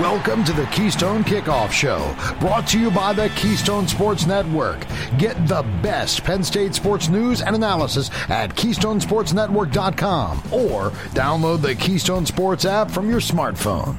[0.00, 4.84] Welcome to the Keystone Kickoff Show, brought to you by the Keystone Sports Network.
[5.16, 12.26] Get the best Penn State sports news and analysis at KeystonesportsNetwork.com or download the Keystone
[12.26, 13.96] Sports app from your smartphone.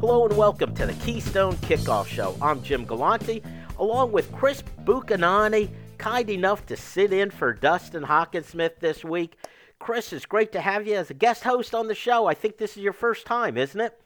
[0.00, 2.34] Hello and welcome to the Keystone Kickoff Show.
[2.40, 3.42] I'm Jim Galante,
[3.78, 5.68] along with Chris Buchanani,
[5.98, 9.36] kind enough to sit in for Dustin Hockensmith this week.
[9.80, 12.26] Chris, it's great to have you as a guest host on the show.
[12.26, 14.00] I think this is your first time, isn't it?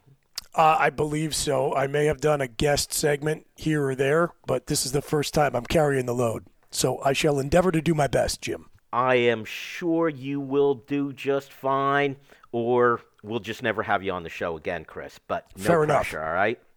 [0.54, 1.74] Uh, I believe so.
[1.74, 5.34] I may have done a guest segment here or there, but this is the first
[5.34, 6.44] time I'm carrying the load.
[6.70, 8.70] So I shall endeavor to do my best, Jim.
[8.92, 12.14] I am sure you will do just fine,
[12.52, 15.18] or we'll just never have you on the show again, Chris.
[15.26, 16.28] But no Fair pressure, enough.
[16.28, 16.58] all right?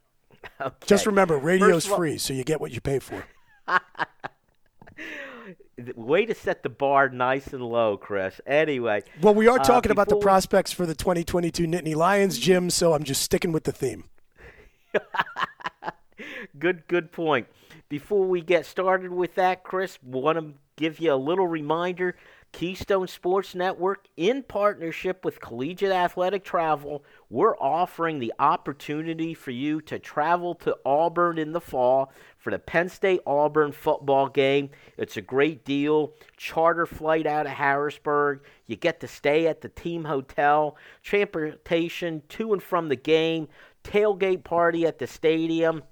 [0.61, 0.75] Okay.
[0.87, 3.23] Just remember, radio's all- free, so you get what you pay for.
[5.95, 8.41] Way to set the bar nice and low, Chris.
[8.47, 12.69] Anyway, Well, we are uh, talking about the prospects for the 2022 Nittany Lions, Jim,
[12.71, 14.05] so I'm just sticking with the theme.
[16.59, 17.47] Good, good point.
[17.89, 22.15] Before we get started with that, Chris, want to give you a little reminder.
[22.53, 29.81] Keystone Sports Network, in partnership with Collegiate Athletic Travel, we're offering the opportunity for you
[29.81, 32.11] to travel to Auburn in the fall
[32.47, 34.69] for the Penn State Auburn football game.
[34.95, 36.13] It's a great deal.
[36.37, 38.39] Charter flight out of Harrisburg.
[38.67, 43.49] You get to stay at the team hotel, transportation to and from the game,
[43.83, 45.83] tailgate party at the stadium.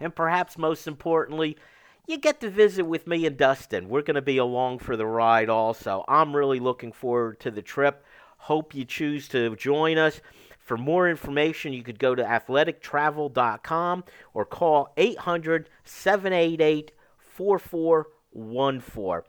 [0.00, 1.58] And perhaps most importantly,
[2.06, 3.90] you get to visit with me and Dustin.
[3.90, 6.02] We're going to be along for the ride also.
[6.08, 8.02] I'm really looking forward to the trip.
[8.38, 10.22] Hope you choose to join us.
[10.68, 19.22] For more information, you could go to athletictravel.com or call 800 788 4414.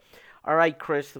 [0.44, 1.16] All right, Chris,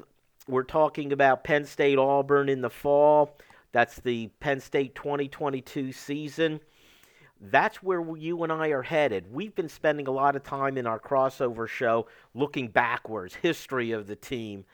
[0.47, 3.39] we're talking about Penn State Auburn in the fall.
[3.73, 6.61] That's the Penn State 2022 season
[7.41, 9.33] that's where you and I are headed.
[9.33, 14.07] We've been spending a lot of time in our crossover show looking backwards, history of
[14.07, 14.67] the team.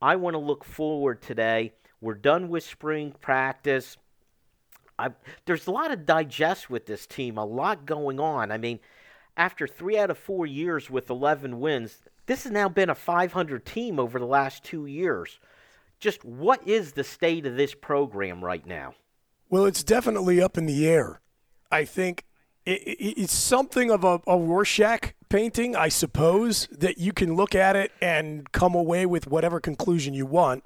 [0.00, 1.74] I want to look forward today.
[2.00, 3.98] We're done with spring practice.
[4.98, 5.10] I,
[5.44, 8.50] there's a lot of digest with this team, a lot going on.
[8.50, 8.80] I mean,
[9.36, 13.64] after three out of four years with 11 wins, this has now been a 500
[13.64, 15.38] team over the last two years.
[16.00, 18.94] Just what is the state of this program right now?
[19.48, 21.20] Well, it's definitely up in the air.
[21.70, 22.24] I think
[22.64, 27.54] it, it, it's something of a, a Rorschach painting, I suppose, that you can look
[27.54, 30.64] at it and come away with whatever conclusion you want.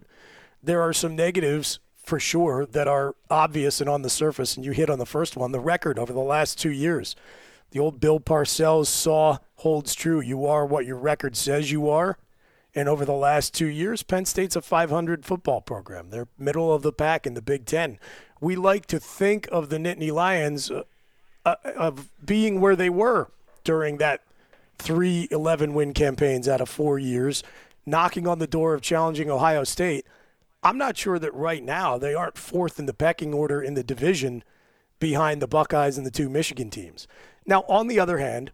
[0.62, 1.78] There are some negatives
[2.10, 5.36] for sure that are obvious and on the surface, and you hit on the first
[5.36, 7.14] one the record over the last two years.
[7.70, 10.20] The old Bill Parcells saw holds true.
[10.20, 12.18] You are what your record says you are.
[12.74, 16.10] And over the last two years, Penn State's a 500 football program.
[16.10, 18.00] They're middle of the pack in the Big Ten.
[18.40, 20.82] We like to think of the Nittany Lions uh,
[21.46, 23.30] uh, of being where they were
[23.62, 24.22] during that
[24.78, 27.44] three 11 win campaigns out of four years,
[27.86, 30.04] knocking on the door of challenging Ohio State.
[30.62, 33.82] I'm not sure that right now they aren't fourth in the pecking order in the
[33.82, 34.44] division
[34.98, 37.08] behind the Buckeyes and the two Michigan teams.
[37.46, 38.52] Now, on the other hand,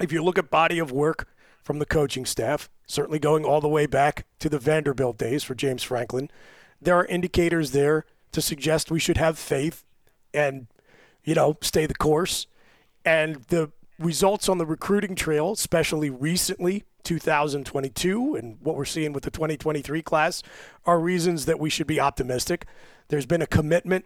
[0.00, 1.28] if you look at body of work
[1.62, 5.54] from the coaching staff, certainly going all the way back to the Vanderbilt days for
[5.54, 6.28] James Franklin,
[6.80, 9.84] there are indicators there to suggest we should have faith
[10.34, 10.66] and,
[11.22, 12.48] you know, stay the course.
[13.04, 19.24] And the results on the recruiting trail, especially recently, 2022, and what we're seeing with
[19.24, 20.42] the 2023 class,
[20.84, 22.66] are reasons that we should be optimistic.
[23.08, 24.04] There's been a commitment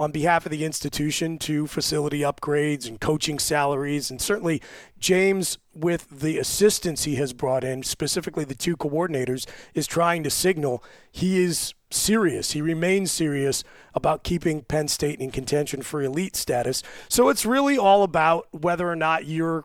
[0.00, 4.10] on behalf of the institution to facility upgrades and coaching salaries.
[4.10, 4.62] And certainly,
[4.98, 10.30] James, with the assistance he has brought in, specifically the two coordinators, is trying to
[10.30, 12.52] signal he is serious.
[12.52, 13.62] He remains serious
[13.94, 16.82] about keeping Penn State in contention for elite status.
[17.10, 19.64] So it's really all about whether or not you're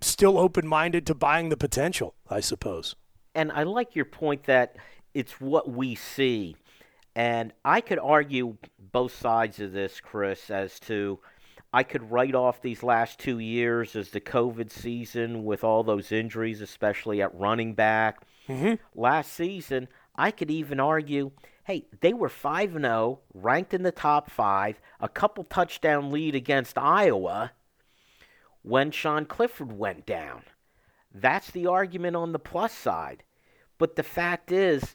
[0.00, 2.96] still open minded to buying the potential, I suppose.
[3.34, 4.76] And I like your point that
[5.14, 6.56] it's what we see.
[7.14, 8.56] And I could argue
[8.92, 11.18] both sides of this, Chris, as to
[11.72, 16.12] I could write off these last two years as the COVID season with all those
[16.12, 18.22] injuries, especially at running back.
[18.48, 18.74] Mm-hmm.
[19.00, 21.30] Last season, I could even argue
[21.64, 26.76] hey, they were 5 0, ranked in the top five, a couple touchdown lead against
[26.76, 27.52] Iowa
[28.62, 30.42] when Sean Clifford went down.
[31.12, 33.24] That's the argument on the plus side.
[33.78, 34.94] But the fact is,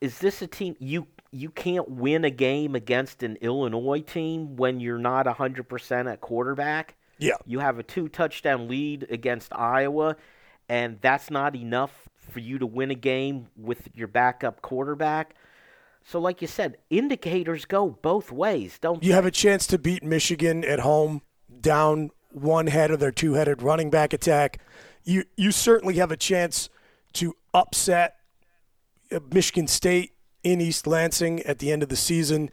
[0.00, 4.80] is this a team you you can't win a game against an Illinois team when
[4.80, 6.96] you're not 100% at quarterback?
[7.18, 7.36] Yeah.
[7.46, 10.16] You have a two touchdown lead against Iowa
[10.68, 15.34] and that's not enough for you to win a game with your backup quarterback.
[16.04, 19.14] So, like you said, indicators go both ways, don't You they?
[19.14, 21.22] have a chance to beat Michigan at home
[21.60, 24.60] down one head of their two headed running back attack.
[25.04, 26.68] You you certainly have a chance
[27.14, 28.16] to upset
[29.30, 30.12] Michigan State
[30.42, 32.50] in East Lansing at the end of the season.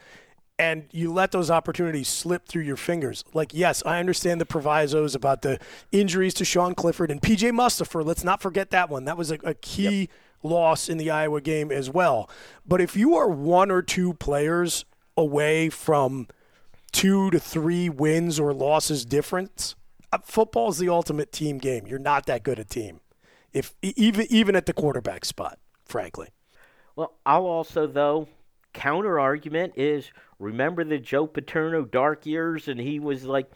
[0.58, 3.24] And you let those opportunities slip through your fingers.
[3.34, 5.58] Like, yes, I understand the provisos about the
[5.94, 8.06] injuries to Sean Clifford and PJ Mustipher.
[8.06, 9.06] Let's not forget that one.
[9.06, 10.10] That was a, a key
[10.44, 12.30] loss in the Iowa game as well.
[12.68, 14.84] But if you are one or two players
[15.16, 16.28] away from
[16.90, 19.76] two to three wins or losses difference,
[20.12, 21.88] uh, football is the ultimate team game.
[21.88, 23.02] You're not that good a team,
[23.54, 26.30] if even even at the quarterback spot, frankly.
[26.96, 28.28] Well, I'll also, though,
[28.74, 33.50] counter argument is remember the Joe Paterno dark years, and he was like,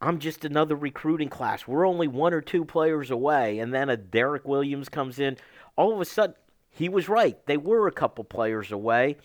[0.00, 1.66] I'm just another recruiting class.
[1.66, 3.58] We're only one or two players away.
[3.58, 5.36] And then a Derrick Williams comes in.
[5.76, 6.36] All of a sudden,
[6.70, 7.44] he was right.
[7.46, 9.16] They were a couple players away,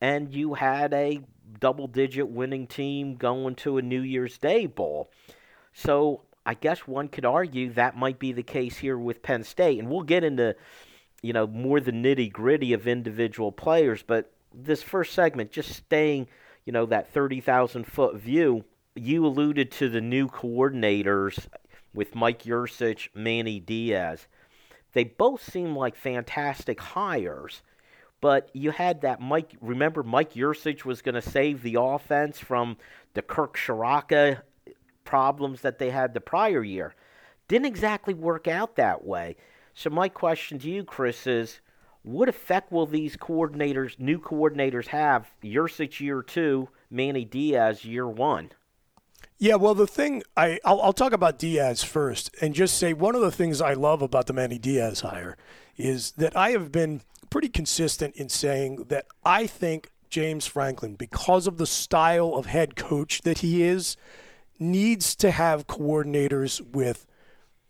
[0.00, 1.20] and you had a
[1.60, 5.10] double digit winning team going to a New Year's Day bowl.
[5.72, 9.78] So I guess one could argue that might be the case here with Penn State.
[9.78, 10.56] And we'll get into
[11.22, 14.02] you know, more the nitty gritty of individual players.
[14.02, 16.28] But this first segment, just staying,
[16.64, 18.64] you know, that 30,000 foot view,
[18.94, 21.46] you alluded to the new coordinators
[21.92, 24.26] with Mike Yurcich, Manny Diaz.
[24.92, 27.62] They both seem like fantastic hires.
[28.20, 29.54] But you had that Mike.
[29.60, 32.76] Remember, Mike Yurcich was going to save the offense from
[33.14, 34.42] the Kirk Ciarrocca
[35.04, 36.94] problems that they had the prior year.
[37.46, 39.36] Didn't exactly work out that way.
[39.74, 41.60] So my question to you, Chris, is
[42.02, 48.50] what effect will these coordinators, new coordinators, have Yurcich year two, Manny Diaz year one?
[49.38, 53.14] Yeah, well, the thing I I'll, I'll talk about Diaz first, and just say one
[53.14, 55.36] of the things I love about the Manny Diaz hire
[55.76, 61.46] is that I have been pretty consistent in saying that I think James Franklin, because
[61.46, 63.96] of the style of head coach that he is,
[64.58, 67.06] needs to have coordinators with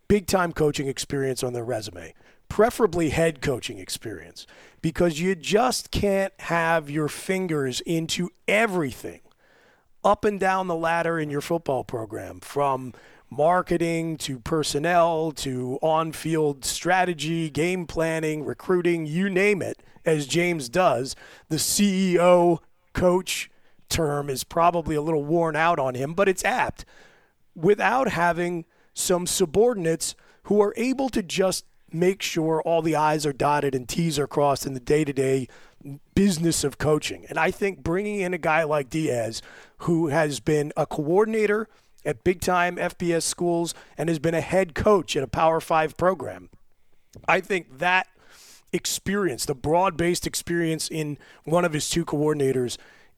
[0.06, 2.14] big time coaching experience on their resume,
[2.48, 4.46] preferably head coaching experience,
[4.80, 9.20] because you just can't have your fingers into everything
[10.04, 12.94] up and down the ladder in your football program from
[13.30, 20.68] marketing to personnel to on field strategy, game planning, recruiting, you name it, as James
[20.68, 21.14] does.
[21.48, 22.58] The CEO
[22.92, 23.50] coach
[23.88, 26.84] term is probably a little worn out on him, but it's apt
[27.54, 28.64] without having
[28.94, 30.14] some subordinates
[30.44, 34.26] who are able to just make sure all the I's are dotted and T's are
[34.26, 35.48] crossed in the day to day
[36.14, 37.24] business of coaching.
[37.28, 39.42] And I think bringing in a guy like Diaz,
[39.78, 41.68] who has been a coordinator
[42.04, 45.96] at big time FBS schools and has been a head coach at a Power Five
[45.96, 46.50] program,
[47.26, 48.06] I think that
[48.72, 52.76] experience, the broad based experience in one of his two coordinators,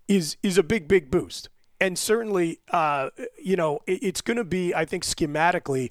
[0.09, 1.49] is is a big, big boost.
[1.81, 3.11] And certainly, uh,
[3.43, 5.91] you know, it, it's going to be, I think, schematically,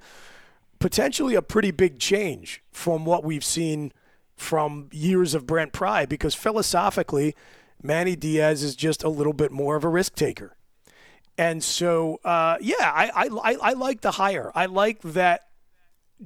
[0.78, 3.92] potentially a pretty big change from what we've seen
[4.36, 7.36] from years of Brent Pry, because philosophically,
[7.82, 10.56] Manny Diaz is just a little bit more of a risk taker.
[11.40, 14.52] And so, uh, yeah, I, I, I, I like the hire.
[14.56, 15.48] I like that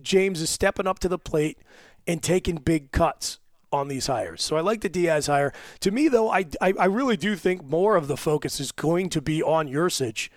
[0.01, 1.59] James is stepping up to the plate
[2.07, 3.37] and taking big cuts
[3.71, 4.41] on these hires.
[4.41, 5.53] So I like the Diaz hire.
[5.81, 9.09] To me, though, I, I, I really do think more of the focus is going
[9.09, 10.29] to be on Yurcich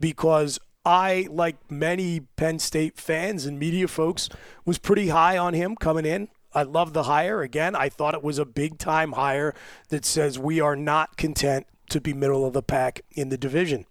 [0.00, 4.30] because I, like many Penn State fans and media folks,
[4.64, 6.28] was pretty high on him coming in.
[6.54, 7.42] I love the hire.
[7.42, 9.54] Again, I thought it was a big time hire
[9.90, 13.84] that says we are not content to be middle of the pack in the division.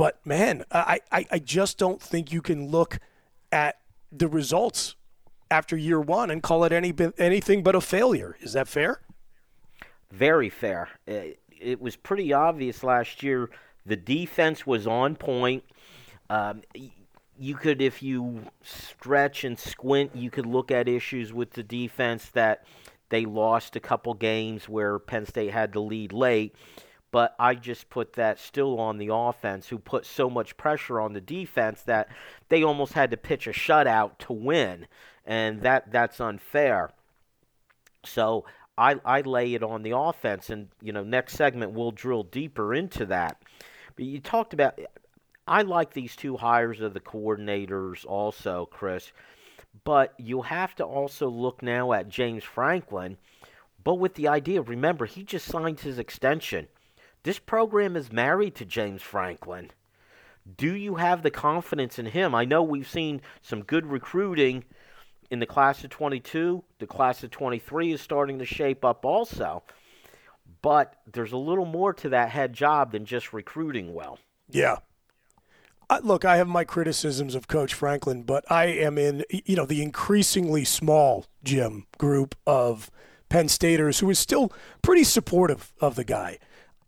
[0.00, 3.00] But man, I, I, I just don't think you can look
[3.52, 3.80] at
[4.10, 4.94] the results
[5.50, 8.34] after year one and call it any anything but a failure.
[8.40, 9.02] Is that fair?
[10.10, 10.88] Very fair.
[11.06, 13.50] It, it was pretty obvious last year.
[13.84, 15.64] The defense was on point.
[16.30, 16.62] Um,
[17.38, 22.30] you could, if you stretch and squint, you could look at issues with the defense
[22.30, 22.64] that
[23.10, 26.54] they lost a couple games where Penn State had the lead late.
[27.12, 31.12] But I just put that still on the offense, who put so much pressure on
[31.12, 32.08] the defense that
[32.48, 34.86] they almost had to pitch a shutout to win,
[35.26, 36.90] and that that's unfair.
[38.04, 38.44] So
[38.78, 42.74] I I lay it on the offense, and you know next segment we'll drill deeper
[42.74, 43.42] into that.
[43.96, 44.78] But you talked about
[45.46, 49.10] I like these two hires of the coordinators also, Chris.
[49.84, 53.16] But you have to also look now at James Franklin,
[53.82, 56.68] but with the idea, remember, he just signed his extension.
[57.22, 59.70] This program is married to James Franklin.
[60.56, 62.34] Do you have the confidence in him?
[62.34, 64.64] I know we've seen some good recruiting
[65.30, 66.64] in the class of 22.
[66.78, 69.62] The class of 23 is starting to shape up also.
[70.62, 74.18] but there's a little more to that head job than just recruiting well.
[74.50, 74.76] Yeah.
[75.88, 79.66] Uh, look, I have my criticisms of Coach Franklin, but I am in you know
[79.66, 82.90] the increasingly small Jim group of
[83.28, 86.38] Penn Staters who is still pretty supportive of the guy.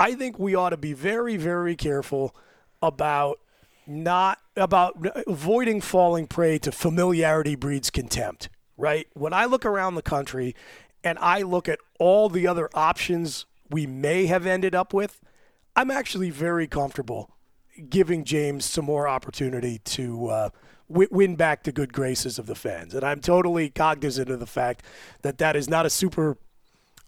[0.02, 2.35] I think we ought to be very, very careful
[2.82, 3.38] about
[3.87, 4.97] not about
[5.28, 8.49] avoiding falling prey to familiarity breeds contempt.
[8.76, 9.06] Right?
[9.14, 10.56] When I look around the country
[11.04, 15.21] and I look at all the other options we may have ended up with,
[15.76, 17.30] I'm actually very comfortable
[17.88, 20.50] giving James some more opportunity to uh,
[20.90, 22.92] w- win back the good graces of the fans.
[22.92, 24.82] And I'm totally cognizant of the fact
[25.23, 26.38] that that is not a super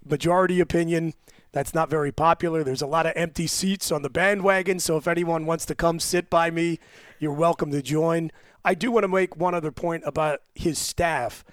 [0.04, 1.14] majority opinion.
[1.54, 2.64] That's not very popular.
[2.64, 4.80] There's a lot of empty seats on the bandwagon.
[4.80, 6.80] So if anyone wants to come sit by me,
[7.20, 8.32] you're welcome to join.
[8.64, 11.44] I do want to make one other point about his staff.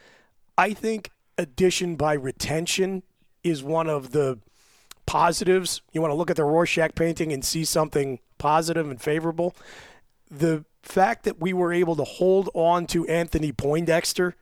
[0.58, 3.04] I think addition by retention
[3.44, 4.40] is one of the
[5.06, 5.84] positives.
[5.92, 9.56] You want to look at the Rorschach painting and see something positive and favorable.
[10.32, 14.34] The fact that we were able to hold on to Anthony Poindexter,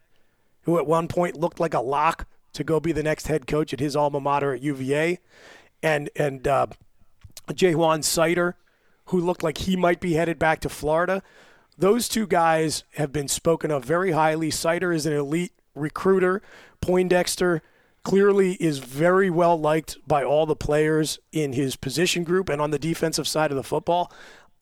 [0.61, 2.27] who at one point looked like a lock
[2.59, 5.19] to go be the next head coach at his alma mater at UVA,
[5.81, 6.67] and and uh,
[7.47, 8.53] Ja'Juan Seider,
[9.05, 11.23] who looked like he might be headed back to Florida.
[11.77, 14.51] Those two guys have been spoken of very highly.
[14.51, 16.41] Seider is an elite recruiter.
[16.81, 17.61] Poindexter
[18.03, 22.71] clearly is very well liked by all the players in his position group and on
[22.71, 24.11] the defensive side of the football.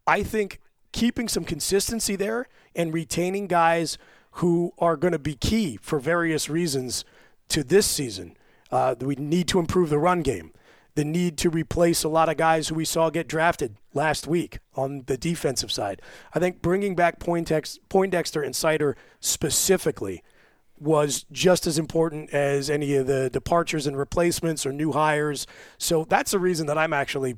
[0.06, 0.60] I think
[0.92, 3.98] keeping some consistency there and retaining guys
[4.34, 7.04] who are going to be key for various reasons
[7.50, 8.38] to this season.
[8.72, 10.52] Uh, we need to improve the run game.
[10.96, 14.60] The need to replace a lot of guys who we saw get drafted last week
[14.76, 16.02] on the defensive side.
[16.34, 20.24] I think bringing back Poindexter and Seider specifically–
[20.80, 25.48] was just as important as any of the departures and replacements or new hires.
[25.78, 27.36] So that's the reason that I'm actually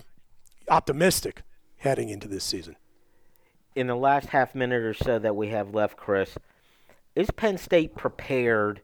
[0.70, 1.44] optimistic
[1.78, 2.76] heading into this season.
[3.76, 6.38] In the last half minute or so that we have left, Chris,
[7.16, 8.82] is Penn State prepared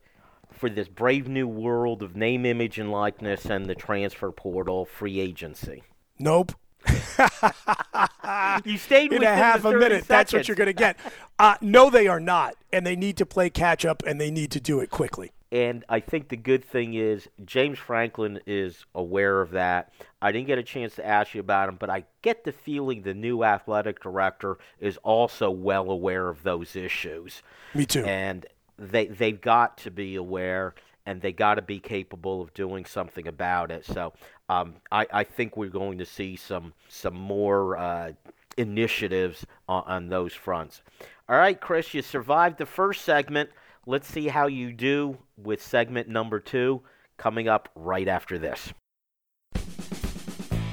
[0.55, 5.19] for this brave new world of name, image, and likeness and the transfer portal free
[5.19, 5.83] agency?
[6.19, 6.53] Nope.
[8.65, 10.05] you stayed in a half a minute.
[10.05, 10.07] Seconds.
[10.07, 10.97] That's what you're going to get.
[11.37, 14.49] Uh, no, they are not, and they need to play catch up, and they need
[14.49, 15.33] to do it quickly.
[15.51, 19.93] And I think the good thing is James Franklin is aware of that.
[20.21, 23.01] I didn't get a chance to ask you about him, but I get the feeling
[23.01, 27.43] the new athletic director is also well aware of those issues.
[27.73, 28.03] Me too.
[28.05, 28.45] And
[28.77, 30.73] they they've got to be aware
[31.05, 33.85] and they got to be capable of doing something about it.
[33.85, 34.13] So
[34.49, 38.11] um, I, I, think we're going to see some some more uh,
[38.57, 40.81] initiatives on, on, those fronts.
[41.29, 43.49] All right, Chris, you survived the first segment.
[43.85, 46.81] Let's see how you do with segment number two
[47.17, 48.73] coming up right after this.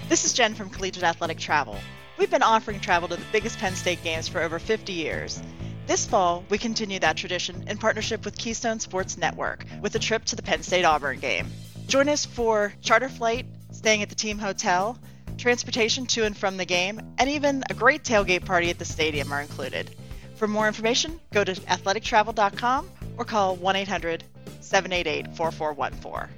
[0.09, 1.77] This is Jen from Collegiate Athletic Travel.
[2.19, 5.43] We've been offering travel to the biggest Penn State games for over 50 years.
[5.87, 10.25] This fall, we continue that tradition in partnership with Keystone Sports Network with a trip
[10.27, 11.49] to the Penn State Auburn game.
[11.89, 14.97] Join us for charter flight, staying at the team hotel,
[15.39, 19.33] transportation to and from the game, and even a great tailgate party at the stadium
[19.33, 19.91] are included.
[20.37, 24.25] For more information, go to athletictravel.com or call 1 800
[24.61, 26.29] 788 4414.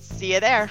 [0.00, 0.70] See you there.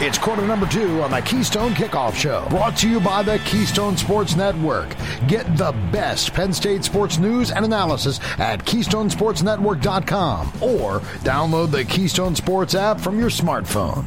[0.00, 3.96] It's quarter number two on the Keystone Kickoff Show, brought to you by the Keystone
[3.96, 4.94] Sports Network.
[5.26, 12.36] Get the best Penn State sports news and analysis at KeystonesportsNetwork.com or download the Keystone
[12.36, 14.04] Sports app from your smartphone.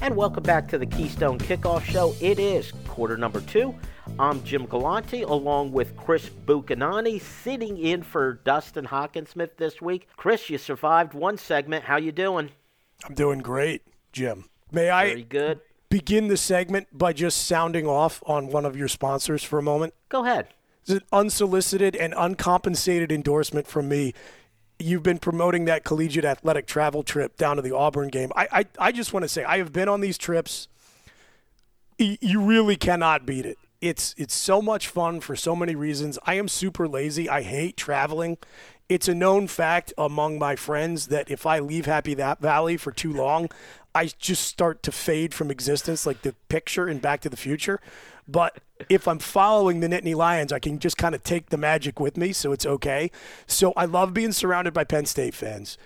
[0.00, 2.14] And welcome back to the Keystone Kickoff Show.
[2.20, 3.74] It is quarter number two.
[4.20, 10.06] I'm Jim Galante along with Chris Buchanani sitting in for Dustin Hockensmith this week.
[10.16, 11.82] Chris, you survived one segment.
[11.82, 12.50] How you doing?
[13.06, 13.82] I'm doing great,
[14.12, 14.44] Jim.
[14.72, 15.60] May I Very good.
[15.88, 19.94] begin the segment by just sounding off on one of your sponsors for a moment?
[20.08, 20.48] Go ahead.
[20.82, 24.12] It's an unsolicited and uncompensated endorsement from me.
[24.78, 28.30] You've been promoting that collegiate athletic travel trip down to the Auburn game.
[28.36, 30.68] I, I, I just want to say I have been on these trips.
[31.98, 33.56] You really cannot beat it.
[33.80, 36.18] It's it's so much fun for so many reasons.
[36.24, 37.28] I am super lazy.
[37.28, 38.36] I hate traveling.
[38.88, 43.12] It's a known fact among my friends that if I leave Happy Valley for too
[43.12, 43.50] long,
[43.94, 47.80] I just start to fade from existence, like the picture in Back to the Future.
[48.28, 51.98] But if I'm following the Nittany Lions, I can just kind of take the magic
[51.98, 53.10] with me, so it's okay.
[53.46, 55.78] So I love being surrounded by Penn State fans,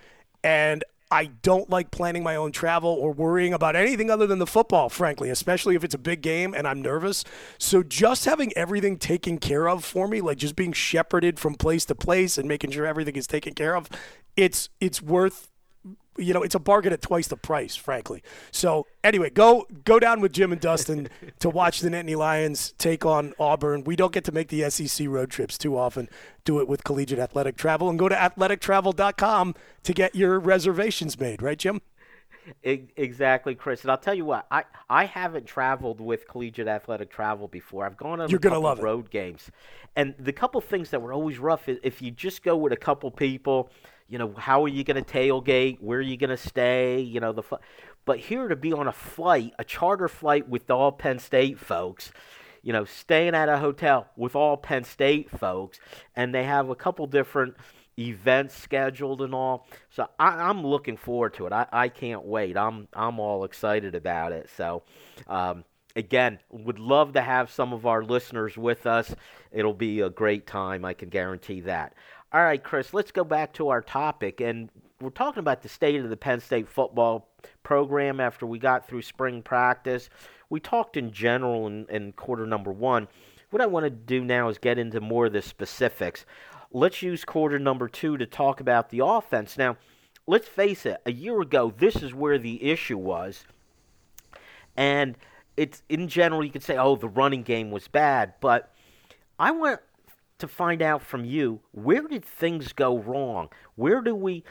[0.42, 4.46] and I don't like planning my own travel or worrying about anything other than the
[4.46, 7.24] football, frankly, especially if it's a big game and I'm nervous.
[7.58, 11.84] So just having everything taken care of for me, like just being shepherded from place
[11.86, 13.88] to place and making sure everything is taken care of,
[14.36, 15.50] it's it's worth
[16.20, 18.22] you know, it's a bargain at twice the price, frankly.
[18.50, 21.08] So anyway, go go down with Jim and Dustin
[21.40, 23.84] to watch the Nittany Lions take on Auburn.
[23.84, 26.08] We don't get to make the SEC road trips too often.
[26.44, 31.42] Do it with Collegiate Athletic Travel and go to athletictravel.com to get your reservations made,
[31.42, 31.80] right, Jim?
[32.62, 33.82] Exactly, Chris.
[33.82, 37.86] And I'll tell you what, I, I haven't traveled with collegiate athletic travel before.
[37.86, 38.86] I've gone on You're a couple love of it.
[38.86, 39.50] road games.
[39.96, 42.76] And the couple things that were always rough is if you just go with a
[42.76, 43.70] couple people,
[44.08, 45.80] you know, how are you going to tailgate?
[45.80, 47.00] Where are you going to stay?
[47.00, 47.58] You know, the fu-
[48.04, 52.10] but here to be on a flight, a charter flight with all Penn State folks,
[52.62, 55.78] you know, staying at a hotel with all Penn State folks,
[56.16, 57.54] and they have a couple different
[58.00, 59.66] events scheduled and all.
[59.90, 61.52] So I, I'm looking forward to it.
[61.52, 62.56] I, I can't wait.
[62.56, 64.48] I'm I'm all excited about it.
[64.56, 64.82] So
[65.26, 65.64] um,
[65.96, 69.14] again, would love to have some of our listeners with us.
[69.52, 70.84] It'll be a great time.
[70.84, 71.94] I can guarantee that.
[72.32, 72.94] All right, Chris.
[72.94, 76.40] Let's go back to our topic, and we're talking about the state of the Penn
[76.40, 77.28] State football
[77.62, 80.08] program after we got through spring practice.
[80.48, 83.08] We talked in general in, in quarter number one.
[83.50, 86.24] What I want to do now is get into more of the specifics.
[86.72, 89.58] Let's use quarter number two to talk about the offense.
[89.58, 89.76] Now,
[90.26, 93.44] let's face it, a year ago, this is where the issue was.
[94.76, 95.16] And
[95.56, 98.34] it's in general, you could say, oh, the running game was bad.
[98.40, 98.72] But
[99.38, 99.80] I want
[100.38, 103.48] to find out from you where did things go wrong?
[103.74, 104.44] Where do we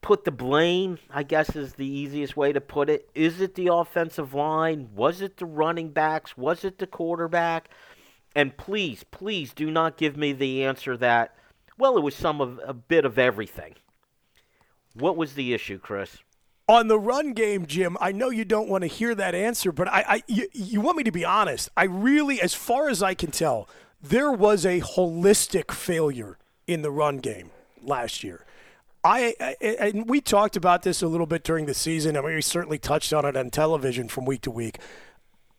[0.00, 0.98] put the blame?
[1.10, 3.08] I guess is the easiest way to put it.
[3.14, 4.90] Is it the offensive line?
[4.94, 6.36] Was it the running backs?
[6.36, 7.68] Was it the quarterback?
[8.34, 11.36] And please, please do not give me the answer that,
[11.78, 13.74] well, it was some of a bit of everything.
[14.94, 16.18] What was the issue, Chris?
[16.68, 19.86] On the run game, Jim, I know you don't want to hear that answer, but
[19.88, 21.68] I, I you, you want me to be honest.
[21.76, 23.68] I really, as far as I can tell,
[24.00, 27.50] there was a holistic failure in the run game
[27.82, 28.46] last year.
[29.04, 32.16] I, I and we talked about this a little bit during the season.
[32.16, 34.78] I mean, we certainly touched on it on television from week to week.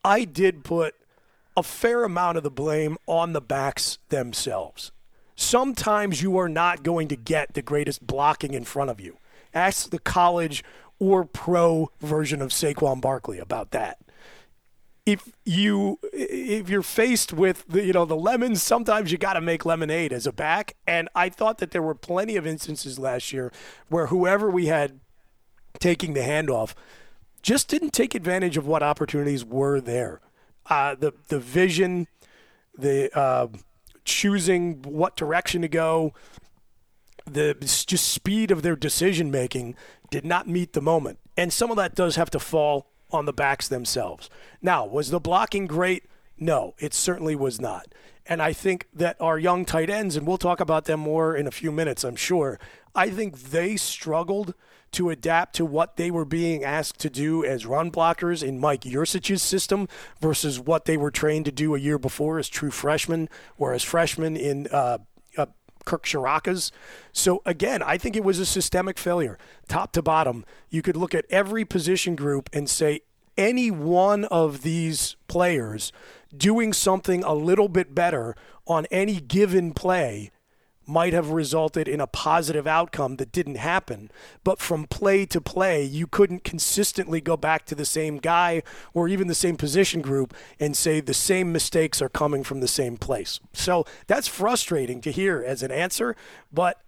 [0.03, 0.95] I did put
[1.55, 4.91] a fair amount of the blame on the backs themselves.
[5.35, 9.17] Sometimes you are not going to get the greatest blocking in front of you.
[9.53, 10.63] Ask the college
[10.99, 13.99] or pro version of Saquon Barkley about that.
[15.05, 19.41] If you if you're faced with the you know the lemons, sometimes you got to
[19.41, 20.75] make lemonade as a back.
[20.87, 23.51] And I thought that there were plenty of instances last year
[23.87, 24.99] where whoever we had
[25.79, 26.73] taking the handoff
[27.43, 30.21] just didn't take advantage of what opportunities were there.
[30.67, 32.07] Uh, the the vision,
[32.77, 33.47] the uh,
[34.03, 36.13] choosing what direction to go,
[37.29, 39.75] the just speed of their decision making
[40.09, 43.33] did not meet the moment, and some of that does have to fall on the
[43.33, 44.29] backs themselves.
[44.61, 46.03] Now, was the blocking great?
[46.37, 47.87] No, it certainly was not.
[48.25, 51.45] And I think that our young tight ends, and we'll talk about them more in
[51.47, 52.59] a few minutes, I'm sure.
[52.95, 54.55] I think they struggled
[54.95, 58.81] to adapt to what they were being asked to do as run blockers in Mike
[58.81, 59.87] Yurcich's system
[60.19, 63.83] versus what they were trained to do a year before as true freshmen or as
[63.83, 64.97] freshmen in uh,
[65.37, 65.45] uh,
[65.85, 66.71] Kirk Ciarrocca's.
[67.11, 70.45] So again, I think it was a systemic failure, top to bottom.
[70.69, 73.01] You could look at every position group and say
[73.37, 75.91] any one of these players
[76.35, 80.31] doing something a little bit better on any given play
[80.87, 84.11] might have resulted in a positive outcome that didn't happen.
[84.43, 89.07] But from play to play, you couldn't consistently go back to the same guy or
[89.07, 92.97] even the same position group and say the same mistakes are coming from the same
[92.97, 93.39] place.
[93.53, 96.15] So that's frustrating to hear as an answer.
[96.51, 96.81] But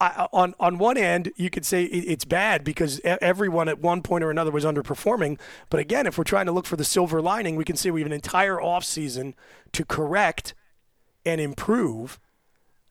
[0.00, 4.24] I, on on one end, you could say it's bad because everyone at one point
[4.24, 5.38] or another was underperforming.
[5.70, 8.00] But again, if we're trying to look for the silver lining, we can say we
[8.00, 9.34] have an entire offseason
[9.70, 10.54] to correct
[11.24, 12.18] and improve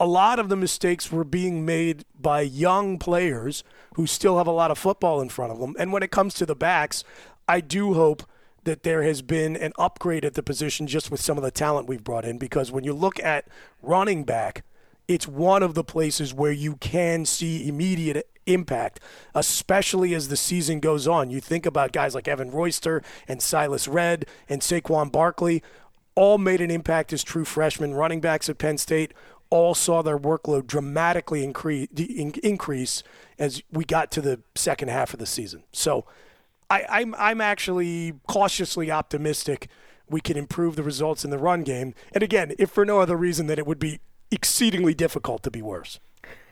[0.02, 4.52] a lot of the mistakes were being made by young players who still have a
[4.52, 5.76] lot of football in front of them.
[5.78, 7.04] And when it comes to the backs,
[7.48, 8.24] I do hope
[8.64, 11.88] that there has been an upgrade at the position just with some of the talent
[11.88, 13.48] we've brought in because when you look at
[13.84, 14.66] running back,
[15.08, 19.00] it's one of the places where you can see immediate impact,
[19.36, 21.30] especially as the season goes on.
[21.30, 25.62] You think about guys like Evan Royster and Silas Redd and Saquon Barkley,
[26.16, 29.14] all made an impact as true freshmen running backs at Penn State,
[29.52, 31.88] all saw their workload dramatically increase,
[32.42, 33.04] increase
[33.38, 35.64] as we got to the second half of the season.
[35.72, 36.06] So
[36.70, 39.68] I, I'm, I'm actually cautiously optimistic
[40.12, 41.94] we can improve the results in the run game.
[42.12, 45.62] And again, if for no other reason than it would be exceedingly difficult to be
[45.62, 46.00] worse.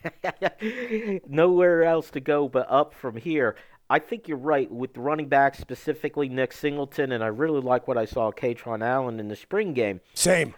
[1.27, 3.55] Nowhere else to go but up from here.
[3.89, 7.87] I think you're right with the running back, specifically Nick Singleton, and I really like
[7.87, 9.99] what I saw Kaytron Allen in the spring game.
[10.13, 10.53] Same.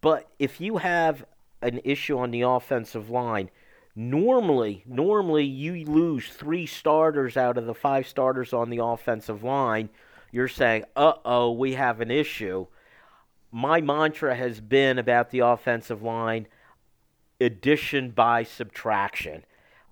[0.00, 1.24] But if you have
[1.62, 3.50] an issue on the offensive line.
[3.94, 9.90] Normally, normally you lose three starters out of the five starters on the offensive line.
[10.30, 12.66] You're saying, "Uh oh, we have an issue."
[13.50, 16.46] My mantra has been about the offensive line:
[17.40, 19.44] addition by subtraction.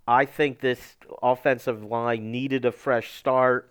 [0.07, 3.71] I think this offensive line needed a fresh start,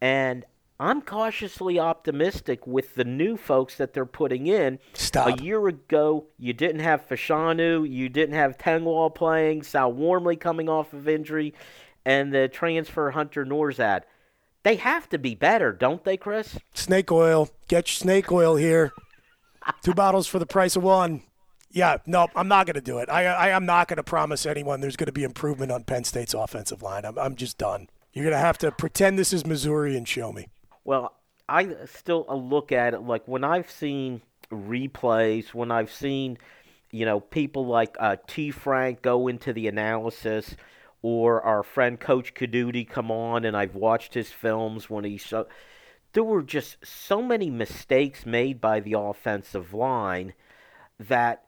[0.00, 0.44] and
[0.82, 4.80] I'm cautiously optimistic with the new folks that they're putting in.
[4.94, 5.38] Stop.
[5.38, 10.68] A year ago, you didn't have Fashanu, you didn't have Tengwall playing, Sal Wormley coming
[10.68, 11.54] off of injury,
[12.04, 14.00] and the transfer Hunter Nourzad.
[14.64, 16.58] They have to be better, don't they, Chris?
[16.74, 17.50] Snake oil.
[17.68, 18.92] Get your snake oil here.
[19.84, 21.22] Two bottles for the price of one.
[21.70, 23.08] Yeah, no, I'm not going to do it.
[23.08, 26.02] I, I am not going to promise anyone there's going to be improvement on Penn
[26.02, 27.04] State's offensive line.
[27.04, 27.88] I'm, I'm just done.
[28.12, 30.48] You're going to have to pretend this is Missouri and show me.
[30.84, 31.14] Well,
[31.48, 36.38] I still look at it like when I've seen replays, when I've seen,
[36.90, 38.50] you know, people like uh, T.
[38.50, 40.56] Frank go into the analysis,
[41.02, 45.46] or our friend Coach Caduti come on, and I've watched his films when he so.
[46.12, 50.34] There were just so many mistakes made by the offensive line
[50.98, 51.44] that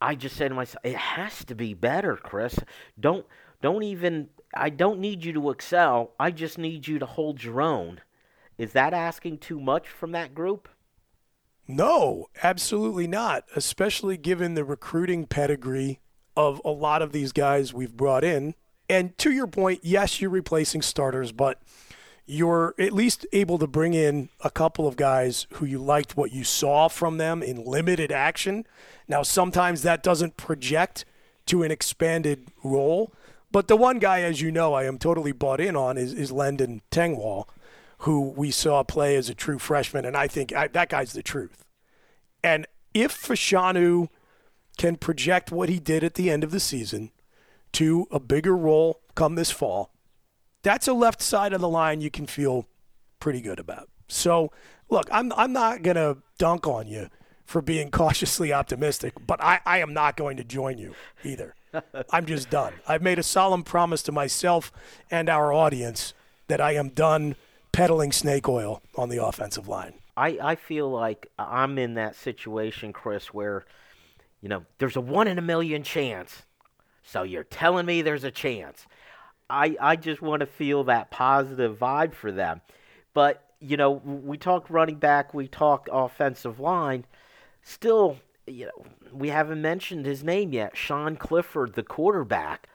[0.00, 2.58] I just said to myself, it has to be better, Chris.
[2.98, 3.24] Don't
[3.62, 6.12] don't even I don't need you to excel.
[6.18, 8.00] I just need you to hold your own.
[8.58, 10.68] Is that asking too much from that group?
[11.68, 16.00] No, absolutely not, especially given the recruiting pedigree
[16.36, 18.54] of a lot of these guys we've brought in.
[18.88, 21.60] And to your point, yes, you're replacing starters, but
[22.24, 26.32] you're at least able to bring in a couple of guys who you liked what
[26.32, 28.64] you saw from them in limited action.
[29.08, 31.04] Now, sometimes that doesn't project
[31.46, 33.12] to an expanded role,
[33.50, 36.32] but the one guy, as you know, I am totally bought in on is, is
[36.32, 37.46] Landon Tengwall
[37.98, 41.22] who we saw play as a true freshman, and I think I, that guy's the
[41.22, 41.64] truth.
[42.42, 44.08] And if Fashanu
[44.76, 47.10] can project what he did at the end of the season
[47.72, 49.90] to a bigger role come this fall,
[50.62, 52.66] that's a left side of the line you can feel
[53.20, 53.88] pretty good about.
[54.08, 54.52] So,
[54.88, 57.08] look, I'm I'm not gonna dunk on you
[57.44, 61.54] for being cautiously optimistic, but I, I am not going to join you either.
[62.10, 62.74] I'm just done.
[62.86, 64.72] I've made a solemn promise to myself
[65.10, 66.14] and our audience
[66.48, 67.36] that I am done
[67.76, 69.92] peddling snake oil on the offensive line.
[70.16, 73.66] I, I feel like I'm in that situation, Chris, where,
[74.40, 76.44] you know, there's a one in a million chance.
[77.02, 78.86] So you're telling me there's a chance.
[79.50, 82.62] I, I just want to feel that positive vibe for them.
[83.12, 87.04] But, you know, we talk running back, we talk offensive line.
[87.62, 90.78] Still, you know, we haven't mentioned his name yet.
[90.78, 92.70] Sean Clifford, the quarterback.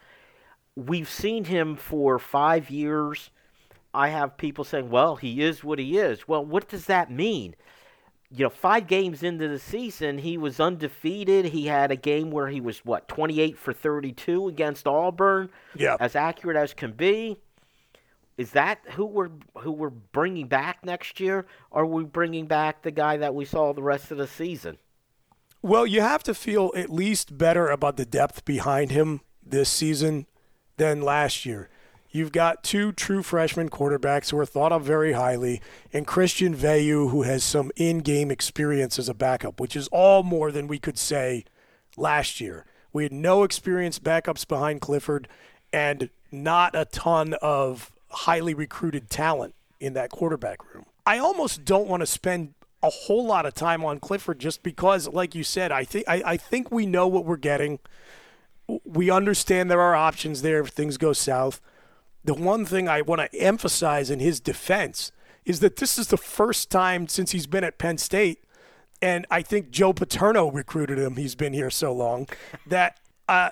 [0.75, 3.31] We've seen him for five years
[3.93, 6.27] I have people saying, well, he is what he is.
[6.27, 7.55] Well, what does that mean?
[8.29, 11.45] You know, five games into the season, he was undefeated.
[11.45, 15.49] He had a game where he was, what, 28 for 32 against Auburn?
[15.75, 15.97] Yeah.
[15.99, 17.37] As accurate as can be.
[18.37, 21.45] Is that who we're who we're bringing back next year?
[21.69, 24.77] Or are we bringing back the guy that we saw the rest of the season?
[25.61, 30.25] Well, you have to feel at least better about the depth behind him this season
[30.77, 31.69] than last year.
[32.11, 35.61] You've got two true freshman quarterbacks who are thought of very highly,
[35.93, 40.21] and Christian Veilleux, who has some in game experience as a backup, which is all
[40.21, 41.45] more than we could say
[41.97, 45.27] last year We had no experienced backups behind Clifford
[45.71, 50.85] and not a ton of highly recruited talent in that quarterback room.
[51.05, 55.07] I almost don't want to spend a whole lot of time on Clifford just because,
[55.07, 57.79] like you said, I think I, I think we know what we're getting.
[58.85, 61.61] We understand there are options there if things go south.
[62.23, 65.11] The one thing I want to emphasize in his defense
[65.45, 68.43] is that this is the first time since he's been at Penn State,
[69.01, 71.15] and I think Joe Paterno recruited him.
[71.15, 72.27] He's been here so long
[72.67, 73.49] that uh,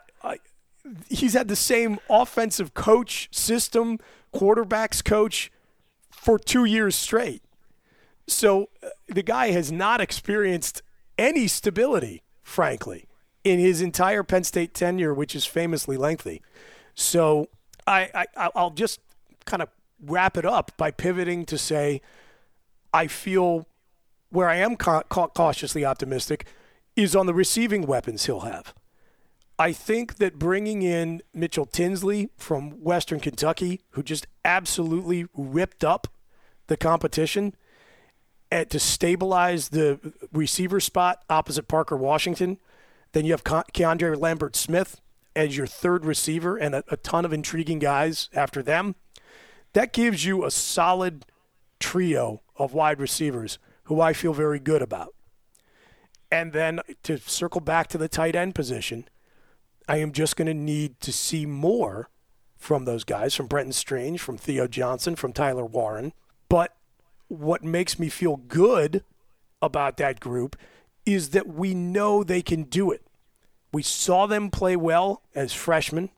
[1.09, 3.97] he's had the same offensive coach system,
[4.33, 5.51] quarterbacks coach
[6.11, 7.41] for two years straight.
[8.27, 10.83] So uh, the guy has not experienced
[11.17, 13.07] any stability, frankly,
[13.43, 16.41] in his entire Penn State tenure, which is famously lengthy.
[16.93, 17.47] So
[17.89, 18.99] I, I I'll just
[19.45, 19.69] kind of
[20.01, 22.01] wrap it up by pivoting to say
[22.93, 23.67] I feel
[24.29, 26.45] where I am ca- cautiously optimistic
[26.95, 28.73] is on the receiving weapons he'll have.
[29.57, 36.07] I think that bringing in Mitchell Tinsley from Western Kentucky, who just absolutely ripped up
[36.67, 37.55] the competition,
[38.51, 39.99] and to stabilize the
[40.31, 42.57] receiver spot opposite Parker Washington,
[43.11, 45.01] then you have Keandre Lambert Smith,
[45.35, 48.95] as your third receiver and a, a ton of intriguing guys after them,
[49.73, 51.25] that gives you a solid
[51.79, 55.13] trio of wide receivers who I feel very good about.
[56.31, 59.07] And then to circle back to the tight end position,
[59.87, 62.09] I am just going to need to see more
[62.57, 66.13] from those guys, from Brenton Strange, from Theo Johnson, from Tyler Warren.
[66.49, 66.75] But
[67.27, 69.03] what makes me feel good
[69.61, 70.55] about that group
[71.05, 73.01] is that we know they can do it.
[73.71, 76.09] We saw them play well as freshmen,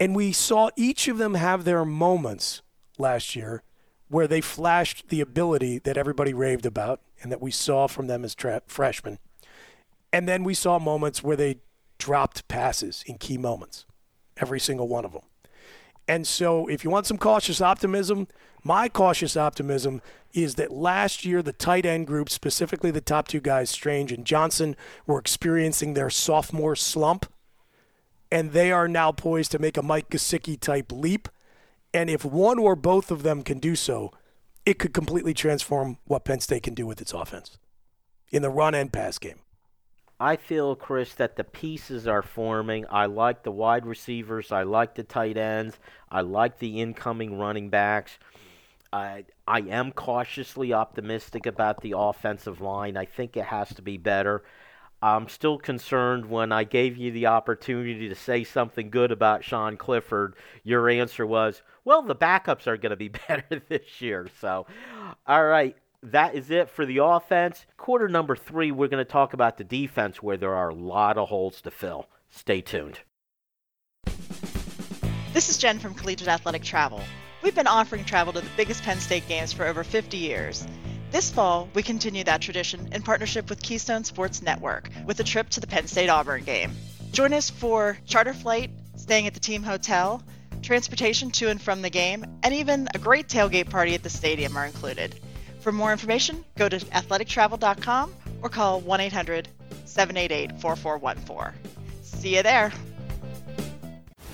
[0.00, 2.62] and we saw each of them have their moments
[2.98, 3.62] last year
[4.08, 8.24] where they flashed the ability that everybody raved about and that we saw from them
[8.24, 9.18] as tra- freshmen.
[10.12, 11.58] And then we saw moments where they
[11.98, 13.86] dropped passes in key moments,
[14.36, 15.22] every single one of them.
[16.06, 18.28] And so, if you want some cautious optimism,
[18.62, 23.40] my cautious optimism is that last year, the tight end group, specifically the top two
[23.40, 27.26] guys, Strange and Johnson, were experiencing their sophomore slump.
[28.30, 31.28] And they are now poised to make a Mike Gesicki type leap.
[31.92, 34.10] And if one or both of them can do so,
[34.66, 37.58] it could completely transform what Penn State can do with its offense
[38.32, 39.43] in the run and pass game.
[40.20, 42.86] I feel, Chris, that the pieces are forming.
[42.88, 44.52] I like the wide receivers.
[44.52, 45.78] I like the tight ends.
[46.10, 48.18] I like the incoming running backs.
[48.92, 52.96] I, I am cautiously optimistic about the offensive line.
[52.96, 54.44] I think it has to be better.
[55.02, 59.76] I'm still concerned when I gave you the opportunity to say something good about Sean
[59.76, 60.36] Clifford.
[60.62, 64.28] Your answer was, well, the backups are going to be better this year.
[64.40, 64.66] So,
[65.26, 67.64] all right that is it for the offense.
[67.76, 71.16] Quarter number three, we're going to talk about the defense where there are a lot
[71.16, 72.08] of holes to fill.
[72.30, 73.00] Stay tuned.
[75.32, 77.00] This is Jen from Collegiate Athletic Travel.
[77.42, 80.66] We've been offering travel to the biggest Penn State games for over 50 years.
[81.10, 85.48] This fall, we continue that tradition in partnership with Keystone Sports Network with a trip
[85.50, 86.72] to the Penn State Auburn game.
[87.12, 90.22] Join us for charter flight, staying at the team hotel,
[90.62, 94.56] transportation to and from the game, and even a great tailgate party at the stadium
[94.56, 95.20] are included.
[95.64, 99.48] For more information, go to athletictravel.com or call 1 800
[99.86, 101.58] 788 4414.
[102.02, 102.70] See you there.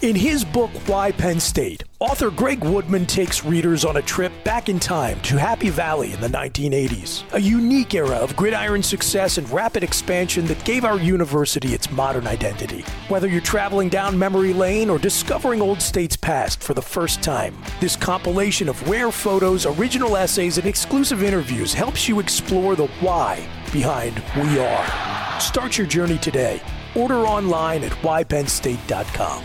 [0.02, 4.70] In his book, Why Penn State, author Greg Woodman takes readers on a trip back
[4.70, 9.50] in time to Happy Valley in the 1980s, a unique era of gridiron success and
[9.50, 12.80] rapid expansion that gave our university its modern identity.
[13.08, 17.54] Whether you're traveling down memory lane or discovering Old State's past for the first time,
[17.78, 23.46] this compilation of rare photos, original essays, and exclusive interviews helps you explore the why
[23.70, 25.40] behind We Are.
[25.40, 26.62] Start your journey today.
[26.94, 29.44] Order online at whypennstate.com.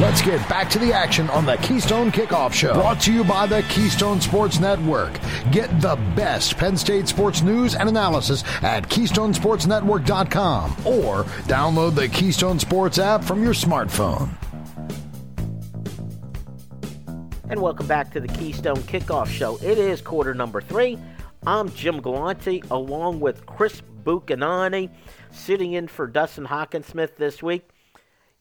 [0.00, 2.72] Let's get back to the action on the Keystone Kickoff Show.
[2.72, 5.12] Brought to you by the Keystone Sports Network.
[5.52, 12.58] Get the best Penn State sports news and analysis at KeystonesportsNetwork.com or download the Keystone
[12.58, 14.30] Sports app from your smartphone.
[17.50, 19.58] And welcome back to the Keystone Kickoff Show.
[19.58, 20.98] It is quarter number three.
[21.46, 24.88] I'm Jim Galante along with Chris Buchanani
[25.30, 27.68] sitting in for Dustin Hockensmith this week.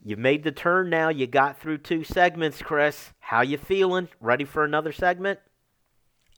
[0.04, 1.10] You made the turn now.
[1.10, 3.12] You got through two segments, Chris.
[3.20, 4.08] How you feeling?
[4.22, 5.40] Ready for another segment?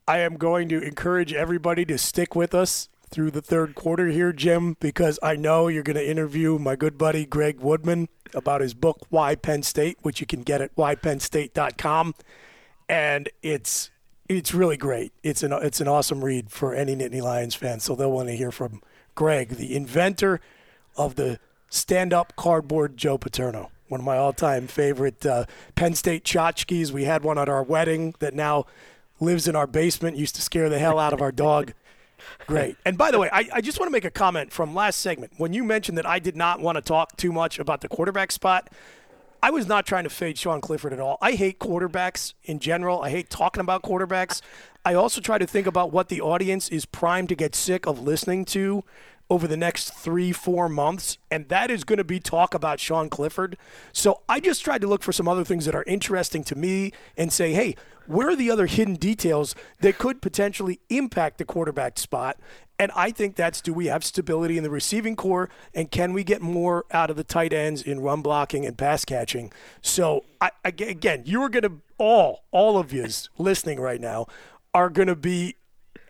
[0.06, 4.32] I am going to encourage everybody to stick with us through the third quarter here,
[4.32, 8.74] Jim, because I know you're going to interview my good buddy Greg Woodman about his
[8.74, 12.14] book Why Penn State, which you can get at whypennstate.com,
[12.88, 13.90] and it's
[14.28, 15.12] it's really great.
[15.22, 17.80] It's an it's an awesome read for any Nittany Lions fan.
[17.80, 18.82] So they'll want to hear from
[19.14, 20.40] Greg, the inventor
[20.96, 21.38] of the
[21.72, 26.90] stand-up cardboard Joe Paterno, one of my all-time favorite uh, Penn State tchotchkes.
[26.90, 28.66] We had one at our wedding that now
[29.20, 30.16] lives in our basement.
[30.16, 31.72] Used to scare the hell out of our dog.
[32.46, 32.76] Great.
[32.84, 35.32] And by the way, I, I just want to make a comment from last segment
[35.38, 38.30] when you mentioned that I did not want to talk too much about the quarterback
[38.30, 38.70] spot.
[39.42, 41.18] I was not trying to fade Sean Clifford at all.
[41.20, 43.02] I hate quarterbacks in general.
[43.02, 44.40] I hate talking about quarterbacks.
[44.84, 48.00] I also try to think about what the audience is primed to get sick of
[48.00, 48.84] listening to
[49.32, 53.08] over the next three, four months, and that is going to be talk about Sean
[53.08, 53.56] Clifford.
[53.90, 56.92] So I just tried to look for some other things that are interesting to me
[57.16, 57.74] and say, hey,
[58.06, 62.38] where are the other hidden details that could potentially impact the quarterback spot?
[62.78, 66.24] And I think that's do we have stability in the receiving core and can we
[66.24, 69.50] get more out of the tight ends in run blocking and pass catching?
[69.80, 74.26] So, I, again, you're going to all, all of yous listening right now
[74.74, 75.56] are going to be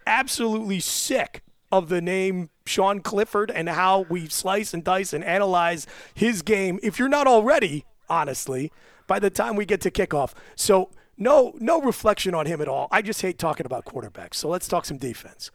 [0.08, 5.86] absolutely sick of the name Sean Clifford and how we slice and dice and analyze
[6.14, 6.78] his game.
[6.82, 8.70] If you're not already, honestly,
[9.06, 10.34] by the time we get to kickoff.
[10.54, 12.88] So no no reflection on him at all.
[12.90, 14.34] I just hate talking about quarterbacks.
[14.34, 15.50] So let's talk some defense.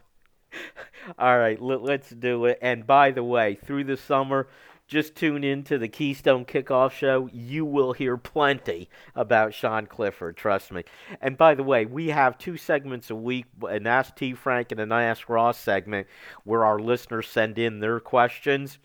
[1.18, 2.58] All right, let, us do it.
[2.60, 4.48] And by the way, through the summer,
[4.88, 7.28] just tune in to the Keystone Kickoff Show.
[7.30, 10.82] You will hear plenty about Sean Clifford, trust me.
[11.20, 14.32] And by the way, we have two segments a week an Ask T.
[14.32, 16.06] Frank and an Ask Ross segment
[16.44, 18.78] where our listeners send in their questions.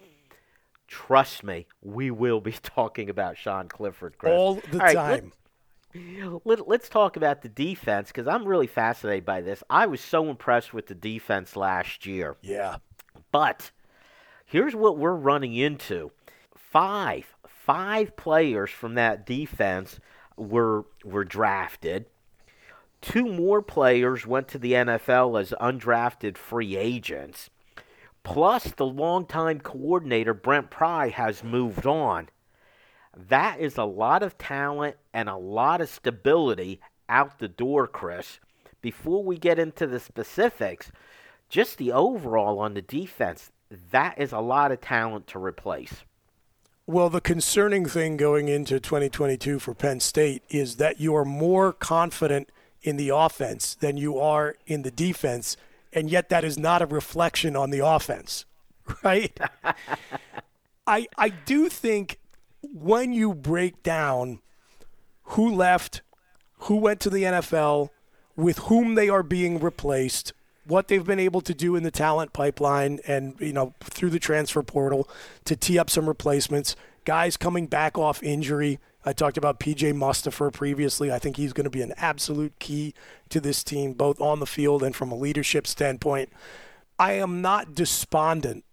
[0.90, 4.34] Trust me, we will be talking about Sean Clifford, Chris.
[4.34, 5.32] All the All right, time.
[6.44, 9.64] Let, us let, talk about the defense because I'm really fascinated by this.
[9.70, 12.36] I was so impressed with the defense last year.
[12.42, 12.78] Yeah.
[13.32, 13.72] But
[14.54, 16.12] Here's what we're running into.
[16.54, 20.00] Five, five players from that defense
[20.38, 22.06] were were drafted.
[23.02, 27.50] Two more players went to the NFL as undrafted free agents.
[28.22, 32.30] Plus, the longtime coordinator, Brent Pry, has moved on.
[33.18, 38.40] That is a lot of talent and a lot of stability out the door, Chris.
[38.84, 40.92] Before we get into the specifics,
[41.50, 43.52] just the overall on the defense,
[43.92, 46.04] that is a lot of talent to replace.
[46.86, 51.72] Well, the concerning thing going into 2022 for Penn State is that you are more
[51.72, 52.50] confident
[52.82, 55.56] in the offense than you are in the defense,
[55.94, 58.44] and yet that is not a reflection on the offense,
[59.04, 59.40] right?
[60.86, 62.20] I I do think
[62.62, 64.40] when you break down
[65.24, 66.02] who left,
[66.60, 67.90] who went to the NFL,
[68.36, 70.34] with whom they are being replaced,
[70.66, 74.20] what they've been able to do in the talent pipeline and you know through the
[74.20, 75.10] transfer portal
[75.46, 76.76] to tee up some replacements.
[77.06, 78.80] Guys coming back off injury.
[79.06, 81.12] I talked about PJ Mustipher previously.
[81.12, 82.94] I think he's going to be an absolute key
[83.30, 86.30] to this team both on the field and from a leadership standpoint.
[86.98, 88.64] I am not despondent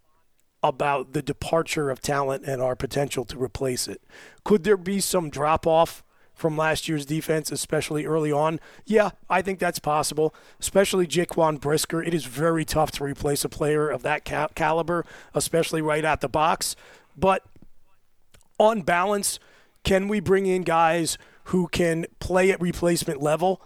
[0.62, 4.03] about the departure of talent and our potential to replace it.
[4.44, 6.05] Could there be some drop off
[6.40, 8.59] from last year's defense, especially early on?
[8.87, 12.03] Yeah, I think that's possible, especially Jaquan Brisker.
[12.03, 16.22] It is very tough to replace a player of that ca- caliber, especially right at
[16.22, 16.74] the box.
[17.16, 17.45] But
[18.59, 19.38] on balance,
[19.84, 23.61] can we bring in guys who can play at replacement level?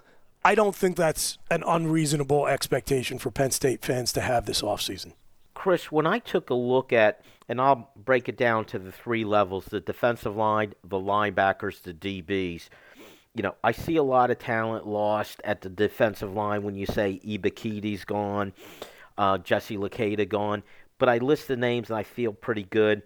[0.44, 5.12] I don't think that's an unreasonable expectation for Penn State fans to have this offseason.
[5.64, 9.24] Chris, when I took a look at, and I'll break it down to the three
[9.24, 12.68] levels the defensive line, the linebackers, the DBs.
[13.34, 16.84] You know, I see a lot of talent lost at the defensive line when you
[16.84, 18.52] say Ebiketie's gone,
[19.16, 20.62] uh, Jesse Luketa gone.
[20.98, 23.00] But I list the names and I feel pretty good.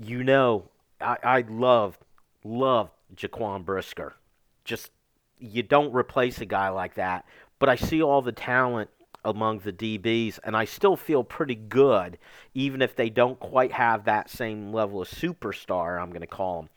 [0.00, 0.68] You know,
[1.00, 1.98] I, I love,
[2.44, 4.14] love Jaquan Brisker.
[4.64, 4.92] Just,
[5.40, 7.24] you don't replace a guy like that.
[7.58, 8.90] But I see all the talent
[9.24, 12.18] among the DBs, and I still feel pretty good,
[12.54, 16.62] even if they don't quite have that same level of superstar, I'm going to call
[16.62, 16.70] them.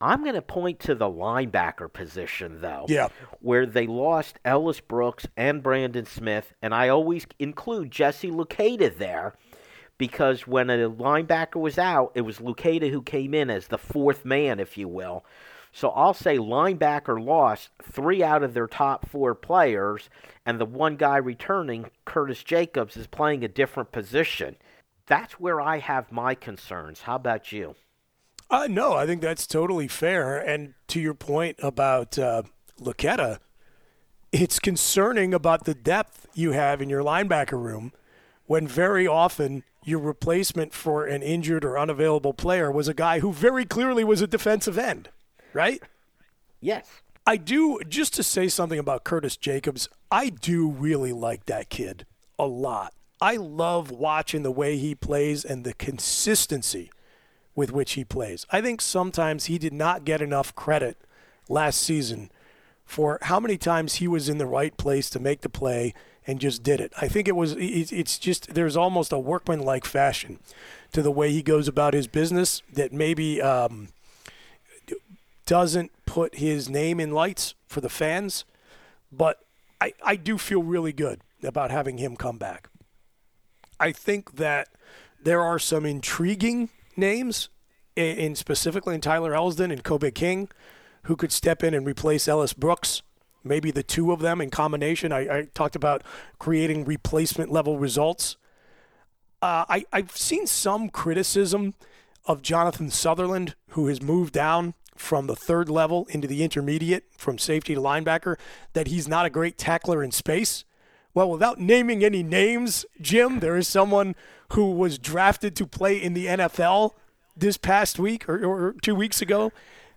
[0.00, 2.86] I'm going to point to the linebacker position, though.
[2.88, 3.08] Yeah.
[3.40, 9.34] Where they lost Ellis Brooks and Brandon Smith, and I always include Jesse Luketa there
[9.98, 14.24] because when a linebacker was out, it was Luketa who came in as the fourth
[14.24, 15.24] man, if you will.
[15.72, 20.10] So I'll say linebacker lost three out of their top four players,
[20.44, 24.56] and the one guy returning, Curtis Jacobs, is playing a different position.
[25.06, 27.02] That's where I have my concerns.
[27.02, 27.74] How about you?
[28.50, 30.36] Uh, no, I think that's totally fair.
[30.38, 32.42] And to your point about uh,
[32.78, 33.38] Luketa,
[34.30, 37.92] it's concerning about the depth you have in your linebacker room
[38.44, 43.32] when very often your replacement for an injured or unavailable player was a guy who
[43.32, 45.08] very clearly was a defensive end,
[45.54, 45.82] right?
[46.60, 46.88] Yes.
[47.26, 52.04] I do, just to say something about Curtis Jacobs, I do really like that kid
[52.38, 52.94] a lot.
[53.20, 56.90] I love watching the way he plays and the consistency
[57.54, 58.46] with which he plays.
[58.50, 60.96] I think sometimes he did not get enough credit
[61.48, 62.30] last season
[62.84, 65.94] for how many times he was in the right place to make the play
[66.26, 66.92] and just did it.
[67.00, 70.38] I think it was it's just there's almost a workman-like fashion
[70.92, 73.88] to the way he goes about his business that maybe um,
[75.52, 78.46] doesn't put his name in lights for the fans,
[79.12, 79.44] but
[79.82, 82.70] I, I do feel really good about having him come back.
[83.78, 84.68] I think that
[85.22, 87.50] there are some intriguing names,
[87.96, 90.48] in, in specifically in Tyler Elsdon and Kobe King,
[91.02, 93.02] who could step in and replace Ellis Brooks.
[93.44, 95.12] Maybe the two of them in combination.
[95.12, 96.02] I, I talked about
[96.38, 98.38] creating replacement level results.
[99.42, 101.74] Uh, I, I've seen some criticism
[102.24, 107.38] of Jonathan Sutherland, who has moved down from the third level into the intermediate, from
[107.38, 108.36] safety to linebacker,
[108.72, 110.64] that he's not a great tackler in space.
[111.14, 114.14] Well, without naming any names, Jim, there is someone
[114.52, 116.92] who was drafted to play in the NFL
[117.36, 119.52] this past week or, or two weeks ago,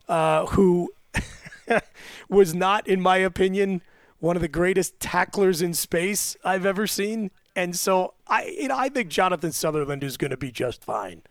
[0.08, 0.92] uh, who
[2.30, 3.82] was not, in my opinion,
[4.20, 7.32] one of the greatest tacklers in space I've ever seen.
[7.56, 11.22] And so I, you know, I think Jonathan Sutherland is going to be just fine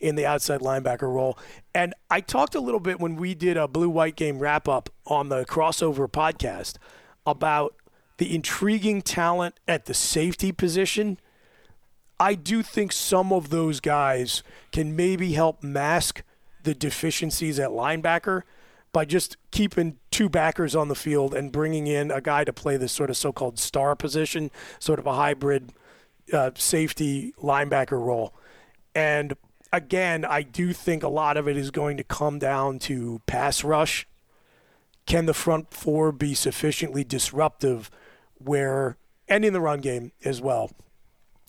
[0.00, 1.38] in the outside linebacker role.
[1.74, 4.90] And I talked a little bit when we did a blue white game wrap up
[5.06, 6.76] on the crossover podcast
[7.26, 7.74] about
[8.18, 11.18] the intriguing talent at the safety position.
[12.20, 14.42] I do think some of those guys
[14.72, 16.22] can maybe help mask
[16.64, 18.42] the deficiencies at linebacker
[18.92, 22.76] by just keeping two backers on the field and bringing in a guy to play
[22.76, 25.72] this sort of so-called star position, sort of a hybrid
[26.32, 28.34] uh, safety linebacker role.
[28.94, 29.34] And
[29.72, 33.64] again, I do think a lot of it is going to come down to pass
[33.64, 34.06] rush.
[35.06, 37.90] Can the front four be sufficiently disruptive
[38.34, 38.96] where,
[39.28, 40.70] and in the run game as well,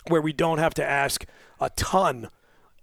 [0.07, 1.25] where we don't have to ask
[1.59, 2.29] a ton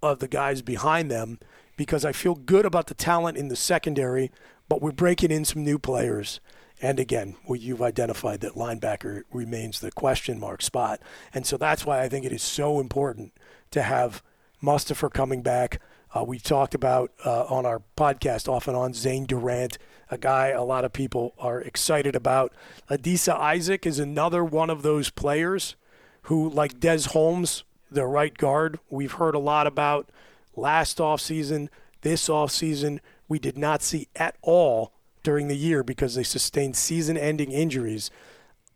[0.03, 1.39] of the guys behind them
[1.77, 4.31] because I feel good about the talent in the secondary,
[4.69, 6.41] but we're breaking in some new players.
[6.81, 11.01] And again, well, you've identified that linebacker remains the question mark spot.
[11.33, 13.33] And so that's why I think it is so important
[13.71, 14.23] to have
[14.67, 15.81] Mustipher coming back.
[16.13, 19.79] Uh, we talked about uh, on our podcast off and on Zane Durant,
[20.11, 22.53] a guy a lot of people are excited about.
[22.91, 25.77] Adisa Isaac is another one of those players
[26.23, 30.09] who, like Des Holmes, the right guard, we've heard a lot about
[30.57, 31.69] last offseason,
[32.03, 32.99] this offseason.
[33.29, 34.93] We did not see at all
[35.23, 38.11] during the year because they sustained season ending injuries.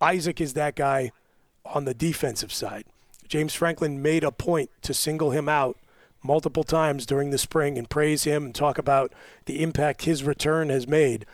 [0.01, 1.11] Isaac is that guy
[1.65, 2.85] on the defensive side.
[3.29, 5.77] James Franklin made a point to single him out
[6.23, 9.13] multiple times during the spring and praise him and talk about
[9.47, 11.25] the impact his return has made.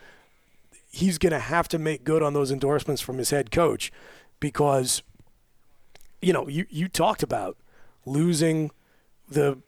[0.91, 3.93] He's going to have to make good on those endorsements from his head coach
[4.41, 5.03] because,
[6.23, 7.57] you know, you, you talked about
[8.05, 8.71] losing
[9.29, 9.59] the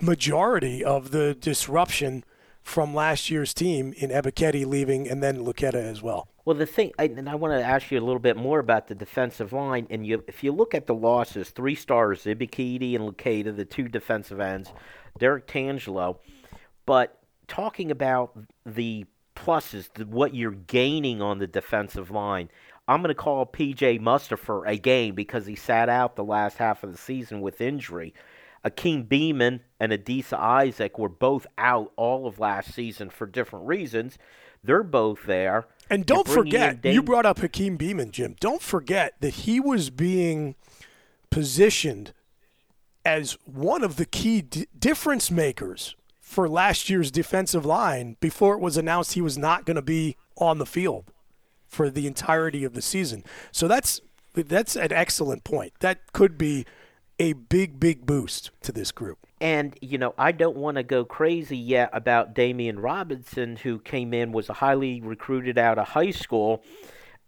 [0.00, 2.24] majority of the disruption
[2.62, 6.29] from last year's team in Ebiketie leaving and then Luketa as well.
[6.44, 8.88] Well, the thing, I, and I want to ask you a little bit more about
[8.88, 9.86] the defensive line.
[9.90, 13.88] And you, if you look at the losses, three stars, Ebiketie and Luketa, the two
[13.88, 14.72] defensive ends,
[15.18, 16.18] Derrick Tangelo.
[16.86, 22.48] But talking about the pluses, the, what you're gaining on the defensive line,
[22.88, 26.82] I'm going to call PJ Mustipher a game because he sat out the last half
[26.82, 28.14] of the season with injury.
[28.64, 34.18] Hakeem Beamon and Adisa Isaac were both out all of last season for different reasons.
[34.62, 35.66] They're both there.
[35.90, 38.36] And don't forget, you brought up Hakeem Beamon, Jim.
[38.40, 40.54] Don't forget that he was being
[41.30, 42.12] positioned
[43.04, 48.60] as one of the key d- difference makers for last year's defensive line before it
[48.60, 51.04] was announced he was not going to be on the field
[51.66, 53.24] for the entirety of the season.
[53.52, 54.00] So that's
[54.34, 55.72] That's an excellent point.
[55.80, 56.64] That could be
[57.18, 59.26] a big, big boost to this group.
[59.40, 64.12] And, you know, I don't want to go crazy yet about Damian Robinson, who came
[64.12, 66.62] in, was a highly recruited out of high school.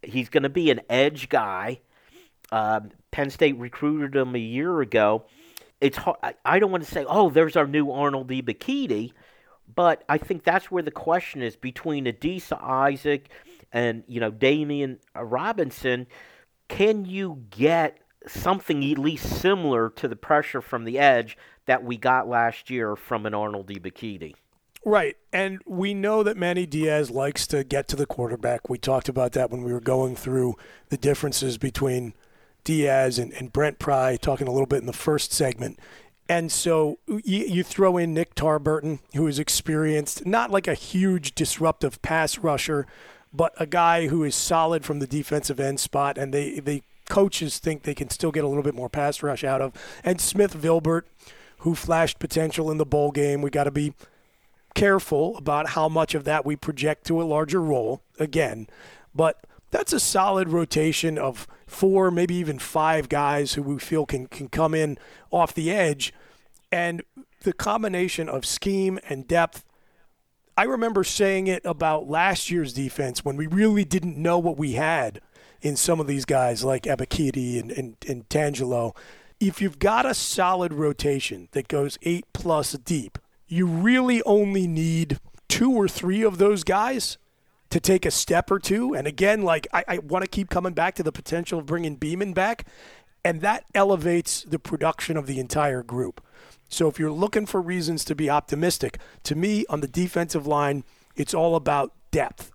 [0.03, 1.81] He's going to be an edge guy.
[2.51, 2.81] Uh,
[3.13, 5.25] Penn State recruited him a year ago.
[5.81, 9.13] It's hard, I don't want to say, oh, there's our new Arnold Ebiketie,
[9.75, 13.31] but I think that's where the question is between Adisa Isaac
[13.73, 16.07] and, you know, Damian Robinson.
[16.69, 21.37] Can you get something at least similar to the pressure from the edge
[21.67, 24.35] that we got last year from an Arnold Ebiketie.
[24.85, 25.17] Right.
[25.33, 28.69] And we know that Manny Diaz likes to get to the quarterback.
[28.69, 30.57] We talked about that when we were going through
[30.89, 32.15] the differences between
[32.65, 35.79] Diaz and, and Brent Pry, talking a little bit in the first segment.
[36.29, 41.35] And so you, you throw in Nick Tarburton, who is experienced, not like a huge
[41.35, 42.87] disruptive pass rusher,
[43.33, 47.59] but a guy who is solid from the defensive end spot, and they, they coaches
[47.59, 49.73] think they can still get a little bit more pass rush out of.
[50.05, 51.03] And Smith Vilbert,
[51.63, 53.95] who flashed potential in the bowl game, we got to be
[54.75, 58.67] careful about how much of that we project to a larger role again.
[59.15, 64.27] But that's a solid rotation of four, maybe even five guys who we feel can,
[64.27, 64.99] can come in
[65.31, 66.13] off the edge.
[66.71, 67.03] And
[67.43, 69.65] the combination of scheme and depth.
[70.57, 74.73] I remember saying it about last year's defense when we really didn't know what we
[74.73, 75.21] had
[75.61, 78.95] in some of these guys like Ebiketie and, and, and Tangelo.
[79.45, 83.19] If you've got a solid rotation that goes eight plus deep,
[83.49, 85.19] you really only need
[85.49, 87.19] two or three of those guys
[87.71, 88.95] to take a step or two.
[88.95, 91.97] And again, like I, I want to keep coming back to the potential of bringing
[91.99, 92.69] Beamon back,
[93.25, 96.25] and that elevates the production of the entire group.
[96.69, 100.85] So if you're looking for reasons to be optimistic, to me on the defensive line,
[101.17, 102.53] it's all about depth.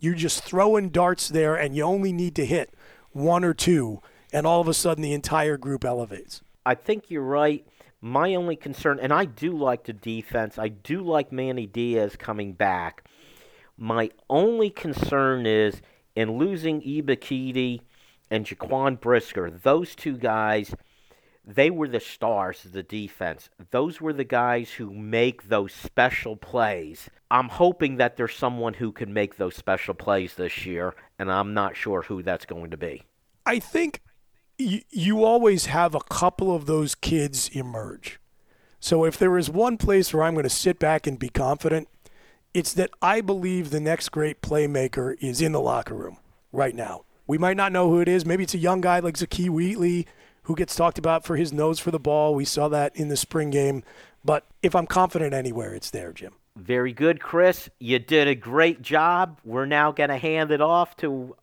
[0.00, 2.74] You're just throwing darts there, and you only need to hit
[3.12, 4.02] one or two,
[4.34, 6.42] and all of a sudden the entire group elevates.
[6.66, 7.66] I think you're right.
[8.02, 12.52] My only concern, and I do like the defense, I do like Manny Diaz coming
[12.52, 13.08] back.
[13.78, 15.80] My only concern is
[16.14, 17.80] in losing Ebiketie
[18.30, 20.74] and Jaquan Brisker, those two guys–
[21.46, 23.50] they were the stars of the defense.
[23.70, 27.10] Those were the guys who make those special plays.
[27.30, 31.52] I'm hoping that there's someone who can make those special plays this year, and I'm
[31.52, 33.02] not sure who that's going to be.
[33.44, 34.00] I think
[34.58, 38.20] you always have a couple of those kids emerge.
[38.80, 41.88] So if there is one place where I'm going to sit back and be confident,
[42.52, 46.18] it's that I believe the next great playmaker is in the locker room
[46.52, 47.04] right now.
[47.26, 48.26] We might not know who it is.
[48.26, 50.06] Maybe it's a young guy like Zakee Wheatley
[50.44, 52.34] who gets talked about for his nose for the ball.
[52.34, 53.82] We saw that in the spring game.
[54.24, 56.34] But if I'm confident anywhere, it's there, Jim.
[56.56, 57.68] Very good, Chris.
[57.78, 59.40] You did a great job.
[59.44, 61.34] We're now going to hand it off to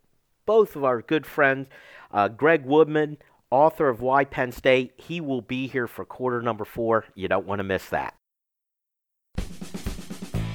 [0.45, 1.67] both of our good friends,
[2.13, 3.17] uh, Greg Woodman,
[3.49, 4.93] author of Why Penn State.
[4.97, 7.05] He will be here for quarter number four.
[7.15, 8.15] You don't want to miss that.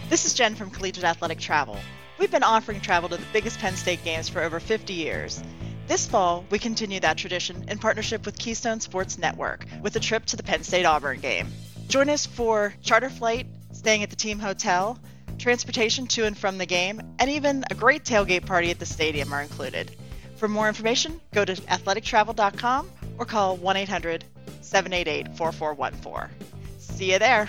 [0.08, 1.76] This is Jen from Collegiate Athletic Travel.
[2.18, 5.42] We've been offering travel to the biggest Penn State games for over 50 years.
[5.86, 10.24] This fall, we continue that tradition in partnership with Keystone Sports Network with a trip
[10.26, 11.48] to the Penn State Auburn game.
[11.88, 14.98] Join us for charter flight, staying at the team hotel,
[15.38, 19.32] transportation to and from the game, and even a great tailgate party at the stadium
[19.32, 19.94] are included.
[20.36, 24.24] For more information, go to athletictravel.com or call 1 800
[24.60, 26.36] 788 4414.
[26.78, 27.48] See you there.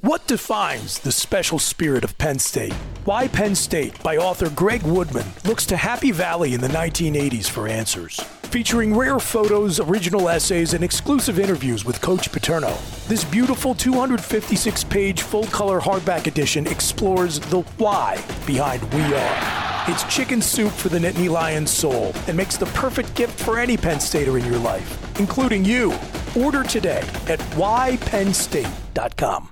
[0.00, 2.72] What defines the special spirit of Penn State?
[3.04, 7.68] Why Penn State by author Greg Woodman looks to Happy Valley in the 1980s for
[7.68, 8.20] answers.
[8.50, 12.76] Featuring rare photos, original essays, and exclusive interviews with Coach Paterno.
[13.06, 19.71] This beautiful 256 page full color hardback edition explores the why behind We Are.
[19.88, 23.76] It's chicken soup for the Nittany Lions soul and makes the perfect gift for any
[23.76, 25.92] Penn Stater in your life, including you.
[26.36, 29.51] Order today at whypennstate.com.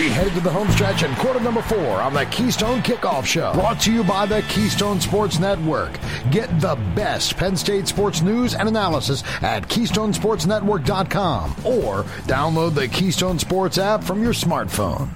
[0.00, 3.52] We head to the home stretch and quarter number four on the Keystone Kickoff Show.
[3.52, 5.98] Brought to you by the Keystone Sports Network.
[6.30, 13.38] Get the best Penn State sports news and analysis at KeystonesportsNetwork.com or download the Keystone
[13.38, 15.10] Sports app from your smartphone.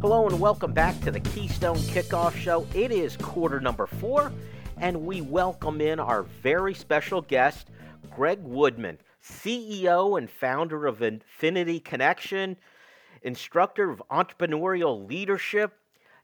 [0.00, 2.66] Hello and welcome back to the Keystone Kickoff Show.
[2.74, 4.32] It is quarter number four,
[4.78, 7.68] and we welcome in our very special guest,
[8.10, 8.98] Greg Woodman.
[9.22, 12.56] CEO and founder of Infinity Connection,
[13.22, 15.74] instructor of entrepreneurial leadership,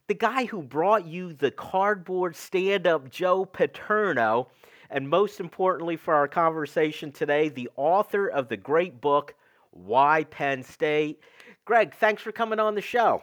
[0.07, 4.47] the guy who brought you the cardboard stand up Joe Paterno,
[4.89, 9.35] and most importantly for our conversation today, the author of the great book,
[9.71, 11.19] Why Penn State.
[11.65, 13.21] Greg, thanks for coming on the show.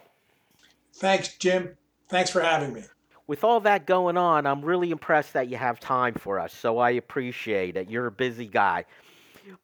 [0.97, 1.77] Thanks, Jim.
[2.09, 2.83] Thanks for having me.
[3.27, 6.79] With all that going on, I'm really impressed that you have time for us, so
[6.79, 7.89] I appreciate it.
[7.89, 8.85] You're a busy guy.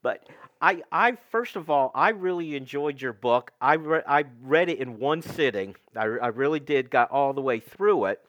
[0.02, 0.28] But
[0.60, 3.52] I, I first of all, I really enjoyed your book.
[3.60, 5.74] I, re- I read it in one sitting.
[5.96, 8.20] I, I really did, got all the way through it.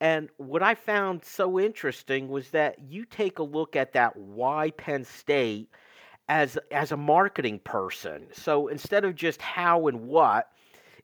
[0.00, 4.70] And what I found so interesting was that you take a look at that why
[4.72, 5.70] Penn State
[6.28, 8.26] as as a marketing person.
[8.32, 10.50] So instead of just how and what,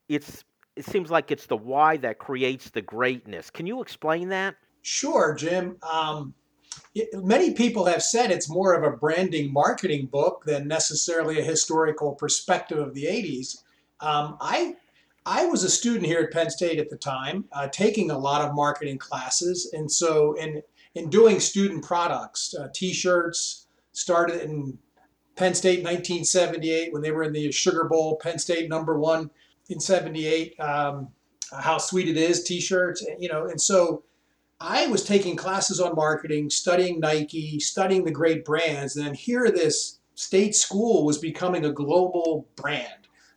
[0.08, 0.44] it's
[0.76, 3.50] it seems like it's the why that creates the greatness.
[3.50, 4.56] Can you explain that?
[4.82, 5.76] Sure, Jim.
[5.82, 6.34] Um,
[6.94, 11.44] it, many people have said it's more of a branding marketing book than necessarily a
[11.44, 13.62] historical perspective of the 80s.
[14.00, 14.76] Um, I
[15.26, 18.42] I was a student here at Penn State at the time, uh, taking a lot
[18.42, 20.62] of marketing classes, and so in
[20.94, 24.78] in doing student products, uh, T-shirts started in
[25.36, 28.16] Penn State in 1978 when they were in the Sugar Bowl.
[28.16, 29.30] Penn State number one
[29.68, 30.58] in '78.
[30.60, 31.08] Um,
[31.52, 34.02] how sweet it is, T-shirts, you know, and so
[34.66, 39.50] I was taking classes on marketing, studying Nike, studying the great brands, and then here
[39.50, 42.88] this state school was becoming a global brand.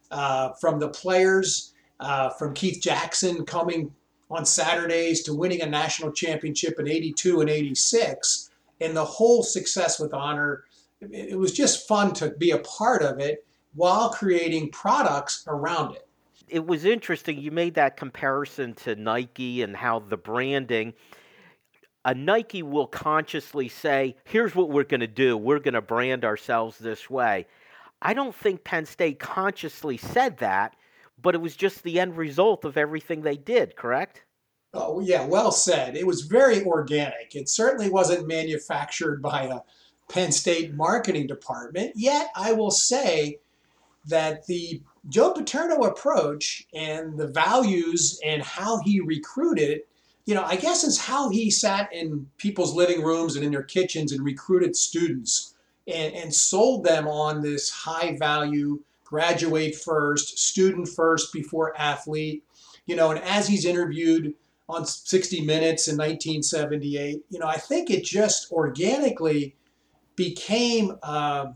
[0.10, 3.94] Uh, from the players, uh, from Keith Jackson coming
[4.32, 8.50] on Saturdays to winning a national championship in 82 and 86,
[8.80, 10.64] and the whole success with honor.
[11.02, 16.08] It was just fun to be a part of it while creating products around it
[16.48, 17.40] it was interesting.
[17.40, 20.94] You made that comparison to Nike and how the branding.
[22.08, 25.36] A Nike will consciously say, "Here's what we're going to do.
[25.36, 27.48] We're going to brand ourselves this way."
[28.02, 30.78] I don't think Penn State consciously said that,
[31.22, 33.76] but it was just the end result of everything they did.
[33.76, 34.24] Correct?
[34.74, 35.98] Oh yeah, well said.
[35.98, 37.36] It was very organic.
[37.36, 39.60] It certainly wasn't manufactured by a
[40.10, 41.92] Penn State marketing department.
[41.96, 43.40] Yet I will say
[44.06, 49.82] that the Joe Paterno approach and the values and how he recruited,
[50.28, 53.64] you know, I guess is how he sat in people's living rooms and in their
[53.64, 55.56] kitchens and recruited students
[55.88, 62.44] and, and sold them on this high value, graduate first, student first before athlete.
[62.86, 64.34] You know, and as he's interviewed
[64.68, 69.56] on 60 Minutes in 1978, you know, I think it just organically
[70.18, 70.98] became.
[71.02, 71.54] Uh,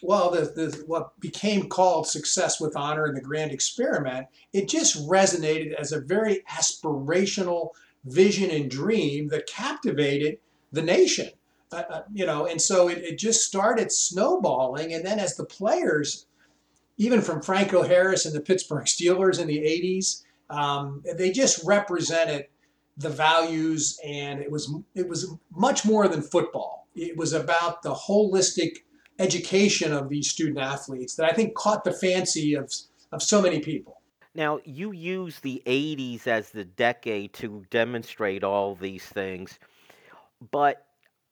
[0.00, 5.08] well, the, the, what became called Success with Honor and the Grand Experiment, it just
[5.08, 7.70] resonated as a very aspirational
[8.12, 10.38] vision and dream that captivated
[10.72, 11.30] the nation.
[11.70, 14.94] Uh, uh, you know, and so it, it just started snowballing.
[14.94, 16.26] And then as the players,
[16.96, 22.46] even from Franco Harris and the Pittsburgh Steelers in the 80s, um, they just represented
[22.96, 26.88] the values and it was it was much more than football.
[26.96, 28.78] It was about the holistic
[29.18, 32.72] education of these student athletes that I think caught the fancy of,
[33.12, 33.97] of so many people.
[34.38, 39.58] Now, you use the 80s as the decade to demonstrate all these things,
[40.52, 40.86] but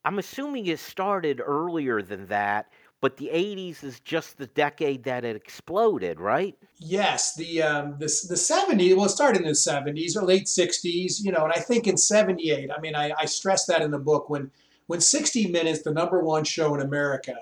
[0.04, 2.66] I'm assuming it started earlier than that.
[3.00, 6.56] But the 80s is just the decade that it exploded, right?
[6.78, 8.96] Yes, the um, the, the 70s.
[8.96, 11.44] Well, it started in the 70s or late 60s, you know.
[11.44, 12.70] And I think in 78.
[12.76, 14.50] I mean, I, I stress that in the book when
[14.88, 17.34] when 60 Minutes, the number one show in America,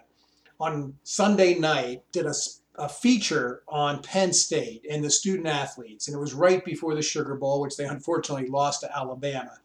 [0.60, 2.34] on Sunday night did a,
[2.76, 7.02] a feature on Penn State and the student athletes, and it was right before the
[7.02, 9.58] Sugar Bowl, which they unfortunately lost to Alabama.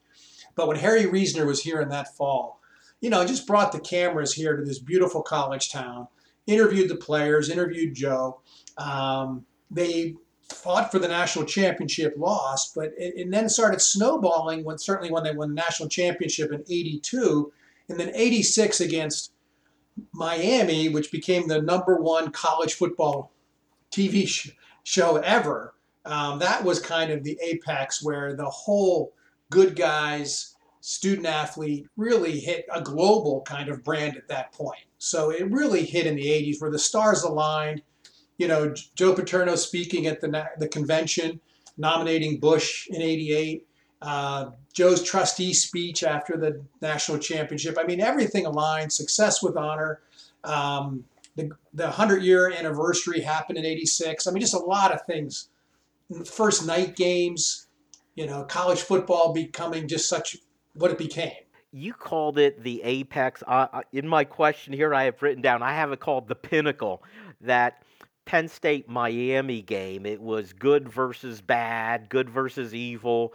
[0.55, 2.60] But when Harry Reasoner was here in that fall,
[3.01, 6.07] you know, just brought the cameras here to this beautiful college town,
[6.47, 8.41] interviewed the players, interviewed Joe.
[8.78, 10.16] Um, they
[10.49, 15.24] fought for the national championship, lost, but it, and then started snowballing when certainly when
[15.24, 17.51] they won the national championship in '82,
[17.88, 19.32] and then '86 against
[20.12, 23.32] Miami, which became the number one college football
[23.91, 24.52] TV sh-
[24.84, 25.74] show ever,
[26.06, 29.14] Um, that was kind of the apex where the whole
[29.50, 34.86] good guys, student athlete really hit a global kind of brand at that point.
[34.97, 37.82] So it really hit in the 80s where the stars aligned.
[38.38, 41.39] You know, Joe Paterno speaking at the, the convention,
[41.78, 43.68] nominating Bush in 88.
[44.02, 47.78] Uh, Joe's trustee speech after the national championship.
[47.80, 48.93] I mean, everything aligned.
[48.93, 50.02] Success with honor.
[50.43, 51.04] Um,
[51.36, 54.26] the, the 100 year anniversary happened in 86.
[54.28, 55.50] I mean, just a lot of things.
[56.26, 57.68] First night games,
[58.16, 60.38] you know, college football becoming just such
[60.74, 61.32] what it became.
[61.72, 63.43] You called it the apex.
[63.45, 67.04] Uh, in my question here, I have written down, I have it called the pinnacle.
[67.41, 67.84] That
[68.26, 73.34] Penn State Miami game, it was good versus bad, good versus evil.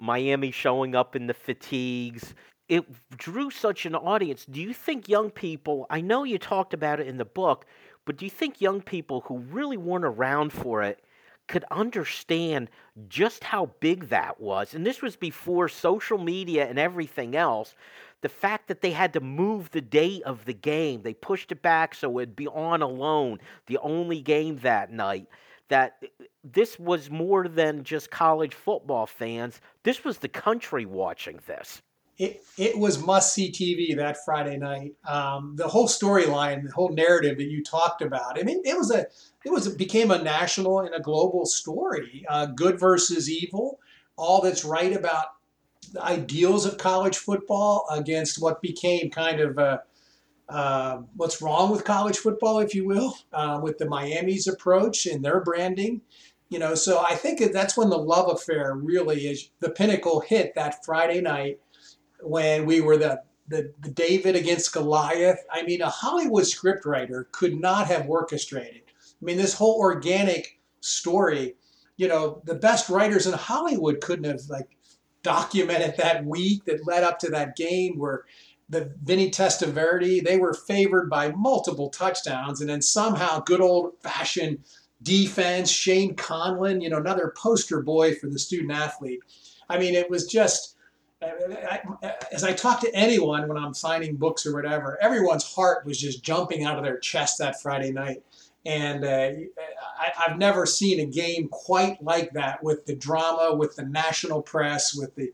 [0.00, 2.34] Miami showing up in the fatigues.
[2.68, 2.84] It
[3.16, 4.46] drew such an audience.
[4.46, 7.66] Do you think young people, I know you talked about it in the book,
[8.06, 11.04] but do you think young people who really weren't around for it
[11.48, 12.70] could understand
[13.08, 14.72] just how big that was?
[14.72, 17.74] And this was before social media and everything else.
[18.22, 21.62] The fact that they had to move the date of the game, they pushed it
[21.62, 25.26] back so it'd be on alone, the only game that night
[25.70, 29.60] that uh, this was more than just college football fans.
[29.82, 31.80] This was the country watching this.
[32.18, 34.92] It, it was must see TV that Friday night.
[35.08, 38.38] Um, the whole storyline, the whole narrative that you talked about.
[38.38, 39.06] I mean, it was a
[39.46, 42.26] it was it became a national and a global story.
[42.28, 43.80] Uh, good versus evil.
[44.16, 45.28] All that's right about
[45.94, 49.82] the ideals of college football against what became kind of a
[50.50, 55.24] uh, what's wrong with college football, if you will, uh, with the Miami's approach and
[55.24, 56.00] their branding.
[56.48, 60.54] You know, so I think that's when the love affair really is the pinnacle hit
[60.56, 61.60] that Friday night
[62.20, 65.38] when we were the, the, the David against Goliath.
[65.52, 68.82] I mean, a Hollywood scriptwriter could not have orchestrated.
[68.88, 71.54] I mean, this whole organic story,
[71.96, 74.76] you know, the best writers in Hollywood couldn't have like
[75.22, 78.24] documented that week that led up to that game where
[78.70, 84.60] the Vinny Testaverde, they were favored by multiple touchdowns, and then somehow good old fashioned
[85.02, 89.20] defense, Shane Conlan, you know, another poster boy for the student athlete.
[89.68, 90.76] I mean, it was just,
[92.32, 96.22] as I talk to anyone when I'm signing books or whatever, everyone's heart was just
[96.22, 98.22] jumping out of their chest that Friday night.
[98.66, 99.30] And uh,
[99.98, 104.42] I, have never seen a game quite like that with the drama, with the national
[104.42, 105.32] press, with the,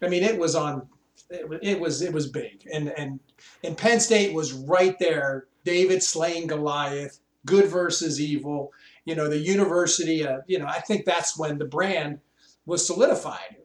[0.00, 0.86] I mean, it was on
[1.30, 3.20] it, was it was big, and and
[3.62, 5.46] and Penn State was right there.
[5.64, 8.72] David slaying Goliath, good versus evil.
[9.04, 10.26] You know, the university.
[10.26, 12.18] Uh, you know, I think that's when the brand
[12.66, 13.56] was solidified.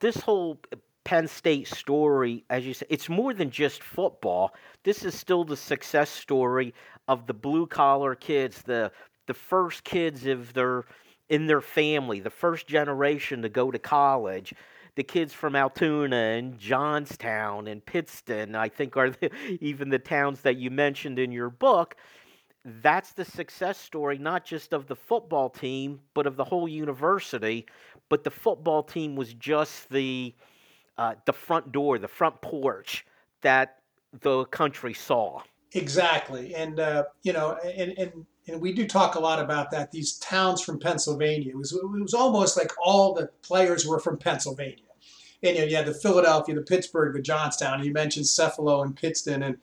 [0.00, 0.58] This whole
[1.04, 4.54] Penn State story, as you said, it's more than just football.
[4.84, 6.74] This is still the success story
[7.08, 8.90] of the blue collar kids, the
[9.26, 10.84] the first kids of their
[11.28, 14.54] in their family, the first generation to go to college
[14.94, 19.30] the kids from Altoona and Johnstown and Pittston, I think, are the,
[19.60, 21.96] even the towns that you mentioned in your book.
[22.64, 27.66] That's the success story, not just of the football team, but of the whole university.
[28.08, 30.34] But the football team was just the
[30.98, 33.04] uh, the front door, the front porch
[33.40, 33.78] that
[34.20, 35.42] the country saw.
[35.72, 39.92] Exactly, and uh, you know, and, and and we do talk a lot about that.
[39.92, 41.50] These towns from Pennsylvania.
[41.50, 44.84] It was, it was almost like all the players were from Pennsylvania.
[45.42, 47.84] And you, know, you had the Philadelphia, the Pittsburgh, the Johnstown.
[47.84, 49.58] You mentioned Cephalo and Pittston, and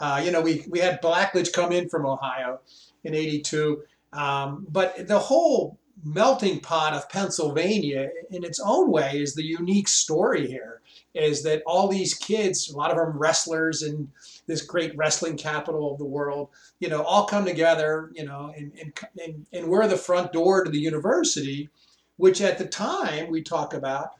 [0.00, 2.60] uh, you know we we had Blackledge come in from Ohio
[3.04, 3.82] in '82.
[4.12, 9.86] Um, but the whole melting pot of Pennsylvania, in its own way, is the unique
[9.86, 10.79] story here.
[11.14, 14.10] Is that all these kids, a lot of them wrestlers in
[14.46, 18.72] this great wrestling capital of the world, you know, all come together, you know, and,
[18.80, 18.92] and,
[19.24, 21.68] and, and we're the front door to the university,
[22.16, 24.10] which at the time we talk about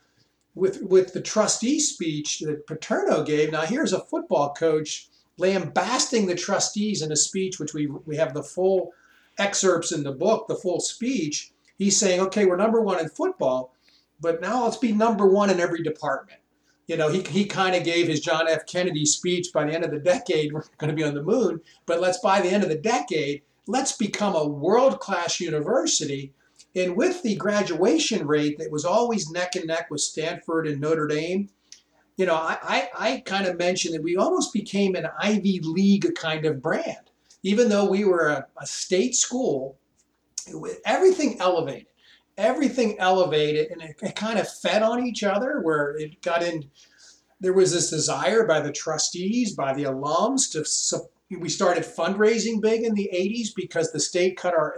[0.57, 3.53] with, with the trustee speech that Paterno gave.
[3.53, 8.35] Now, here's a football coach lambasting the trustees in a speech, which we, we have
[8.35, 8.93] the full
[9.39, 11.53] excerpts in the book, the full speech.
[11.79, 13.75] He's saying, okay, we're number one in football,
[14.21, 16.40] but now let's be number one in every department
[16.91, 18.67] you know, he, he kind of gave his John F.
[18.67, 21.61] Kennedy speech by the end of the decade, we're going to be on the moon,
[21.87, 26.33] but let's by the end of the decade, let's become a world class university.
[26.75, 31.07] And with the graduation rate that was always neck and neck with Stanford and Notre
[31.07, 31.49] Dame,
[32.17, 36.13] you know, I, I, I kind of mentioned that we almost became an Ivy League
[36.17, 37.11] kind of brand.
[37.45, 39.79] Even though we were a, a state school,
[40.85, 41.87] everything elevated
[42.41, 46.65] everything elevated and it, it kind of fed on each other where it got in
[47.41, 50.65] there was this desire by the trustees by the alums to
[51.39, 54.77] we started fundraising big in the 80s because the state cut our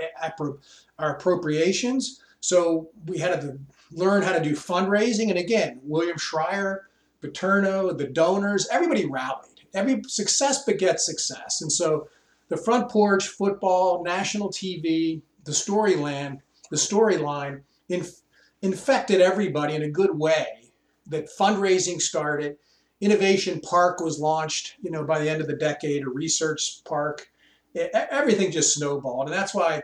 [0.99, 3.59] our appropriations So we had to
[3.93, 5.31] learn how to do fundraising.
[5.31, 6.81] And again, William Schreyer,
[7.21, 9.61] Paterno, the donors, everybody rallied.
[9.75, 11.63] Every success begets success.
[11.63, 12.09] And so
[12.49, 16.41] the front porch, football, national TV, the storyline,
[16.73, 17.61] the storyline
[17.91, 18.23] inf-
[18.63, 20.73] infected everybody in a good way.
[21.07, 22.57] That fundraising started.
[23.01, 27.29] Innovation Park was launched, you know, by the end of the decade, a research park.
[27.75, 29.27] It, everything just snowballed.
[29.27, 29.83] And that's why,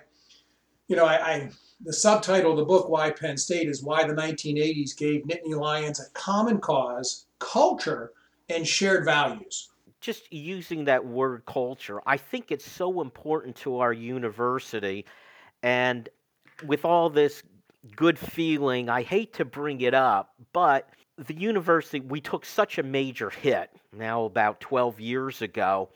[0.89, 1.51] you know, I, I
[1.84, 6.01] the subtitle of the book, Why Penn State, is Why the 1980s Gave Nittany Lions
[6.01, 8.12] a Common Cause, Culture,
[8.49, 9.70] and Shared Values.
[10.01, 15.05] Just using that word culture, I think it's so important to our university.
[15.62, 16.09] And
[16.65, 17.43] with all this
[17.97, 22.83] good feeling, I hate to bring it up, but the university, we took such a
[22.83, 25.89] major hit now about 12 years ago.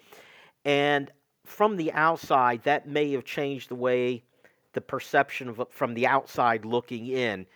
[0.64, 1.10] And
[1.44, 4.24] from the outside, that may have changed the way
[4.72, 7.46] the perception of from the outside looking in.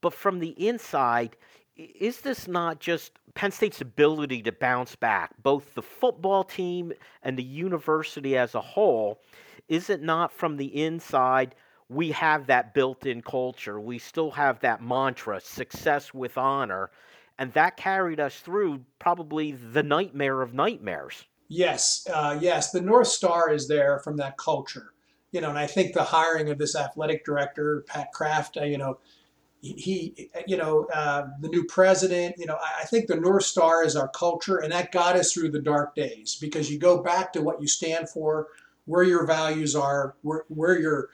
[0.00, 1.36] But from the inside,
[1.76, 6.92] is this not just Penn State's ability to bounce back, both the football team
[7.22, 9.20] and the university as a whole?
[9.68, 11.54] Is it not from the inside?
[11.92, 13.80] We have that built in culture.
[13.80, 16.90] We still have that mantra, success with honor.
[17.38, 21.24] And that carried us through probably the nightmare of nightmares.
[21.48, 22.70] Yes, uh, yes.
[22.70, 24.92] The North Star is there from that culture
[25.32, 28.78] you know, and I think the hiring of this athletic director, Pat Kraft, uh, you
[28.78, 28.98] know,
[29.62, 33.84] he, you know, uh, the new president, you know, I, I think the North Star
[33.84, 37.32] is our culture, and that got us through the dark days because you go back
[37.32, 38.48] to what you stand for,
[38.84, 41.10] where your values are, where, where your,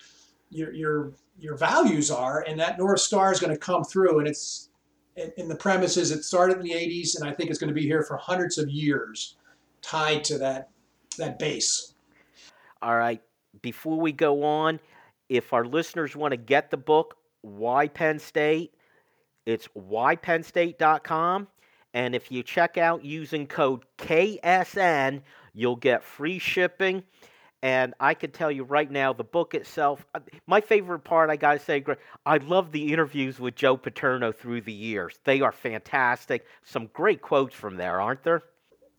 [0.51, 4.18] your, your, your values are, and that North Star is going to come through.
[4.20, 4.70] And it's,
[5.36, 7.86] in the premises, it started in the 80s, and I think it's going to be
[7.86, 9.36] here for hundreds of years
[9.82, 10.70] tied to that,
[11.18, 11.94] that base.
[12.80, 13.20] All right
[13.62, 14.80] before we go on,
[15.28, 18.74] if our listeners want to get the book, Why Penn State,
[19.46, 21.49] it's whypennstate.com.
[21.94, 25.22] And if you check out using code KSN,
[25.55, 27.03] you'll get free shipping.
[27.62, 31.36] And I can tell you right now, the book itself, uh, my favorite part, I
[31.36, 31.84] got to say,
[32.24, 35.18] I love the interviews with Joe Paterno through the years.
[35.24, 36.46] They are fantastic.
[36.62, 38.44] Some great quotes from there, aren't there?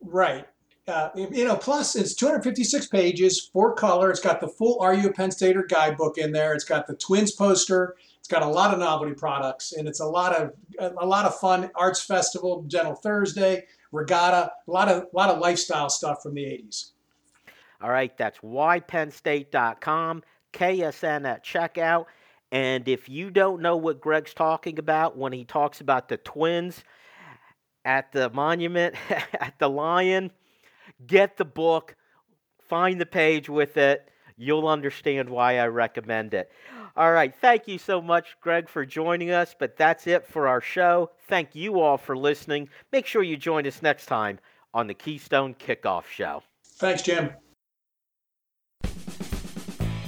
[0.01, 0.45] Right
[0.89, 4.10] uh, you know, plus it's 256 pages, four color.
[4.10, 6.53] It's got the full Are You a Penn Stater guidebook in there.
[6.53, 7.95] It's got the Twins poster.
[8.18, 11.36] It's got a lot of novelty products, and it's a lot of a lot of
[11.39, 11.70] fun.
[11.76, 16.43] Arts Festival, Gentle Thursday, Regatta, a lot of a lot of lifestyle stuff from the
[16.43, 16.91] 80s.
[17.82, 20.24] All right, that's whypennstate.com,
[20.54, 22.06] KSN at checkout.
[22.52, 26.84] And if you don't know what Greg's talking about when he talks about the Twins
[27.86, 30.32] at the monument, at the Lion,
[31.06, 31.96] Get the book,
[32.68, 34.10] find the page with it.
[34.38, 36.52] You'll understand why I recommend it.
[36.96, 37.34] All right.
[37.42, 39.56] Thank you so much, Greg, for joining us.
[39.58, 41.12] But that's it for our show.
[41.28, 42.70] Thank you all for listening.
[42.92, 44.40] Make sure you join us next time
[44.74, 46.44] on the Keystone Kickoff Show.
[46.64, 47.32] Thanks, Jim.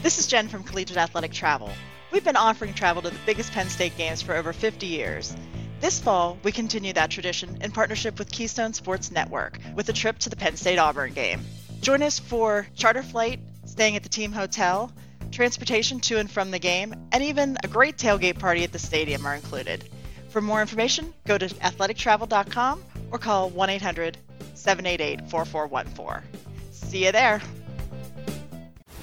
[0.02, 1.70] This is Jen from Collegiate Athletic Travel.
[2.12, 5.36] We've been offering travel to the biggest Penn State games for over 50 years.
[5.80, 10.18] This fall, we continue that tradition in partnership with Keystone Sports Network with a trip
[10.20, 11.42] to the Penn State Auburn game.
[11.82, 14.92] Join us for charter flight, staying at the team hotel,
[15.30, 19.24] transportation to and from the game, and even a great tailgate party at the stadium
[19.28, 19.88] are included.
[20.30, 24.18] For more information, go to athletictravel.com or call 1 800
[24.56, 26.28] 788 4414.
[26.72, 27.40] See you there.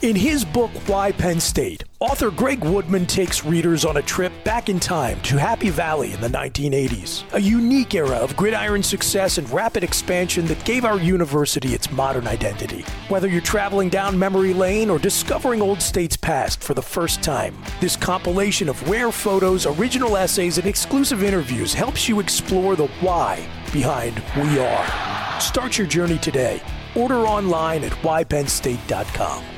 [0.01, 4.69] In his book, Why Penn State, author Greg Woodman takes readers on a trip back
[4.69, 9.51] in time to Happy Valley in the 1980s, a unique era of gridiron success and
[9.51, 12.83] rapid expansion that gave our university its modern identity.
[13.09, 17.57] Whether you're traveling down memory lane or discovering Old State's past for the first time,
[17.81, 23.45] this compilation of rare photos, original essays, and exclusive interviews helps you explore the why
[23.73, 25.41] behind We Are.
[25.41, 26.63] Start your journey today.
[26.95, 29.58] Order online at whypennstate.com.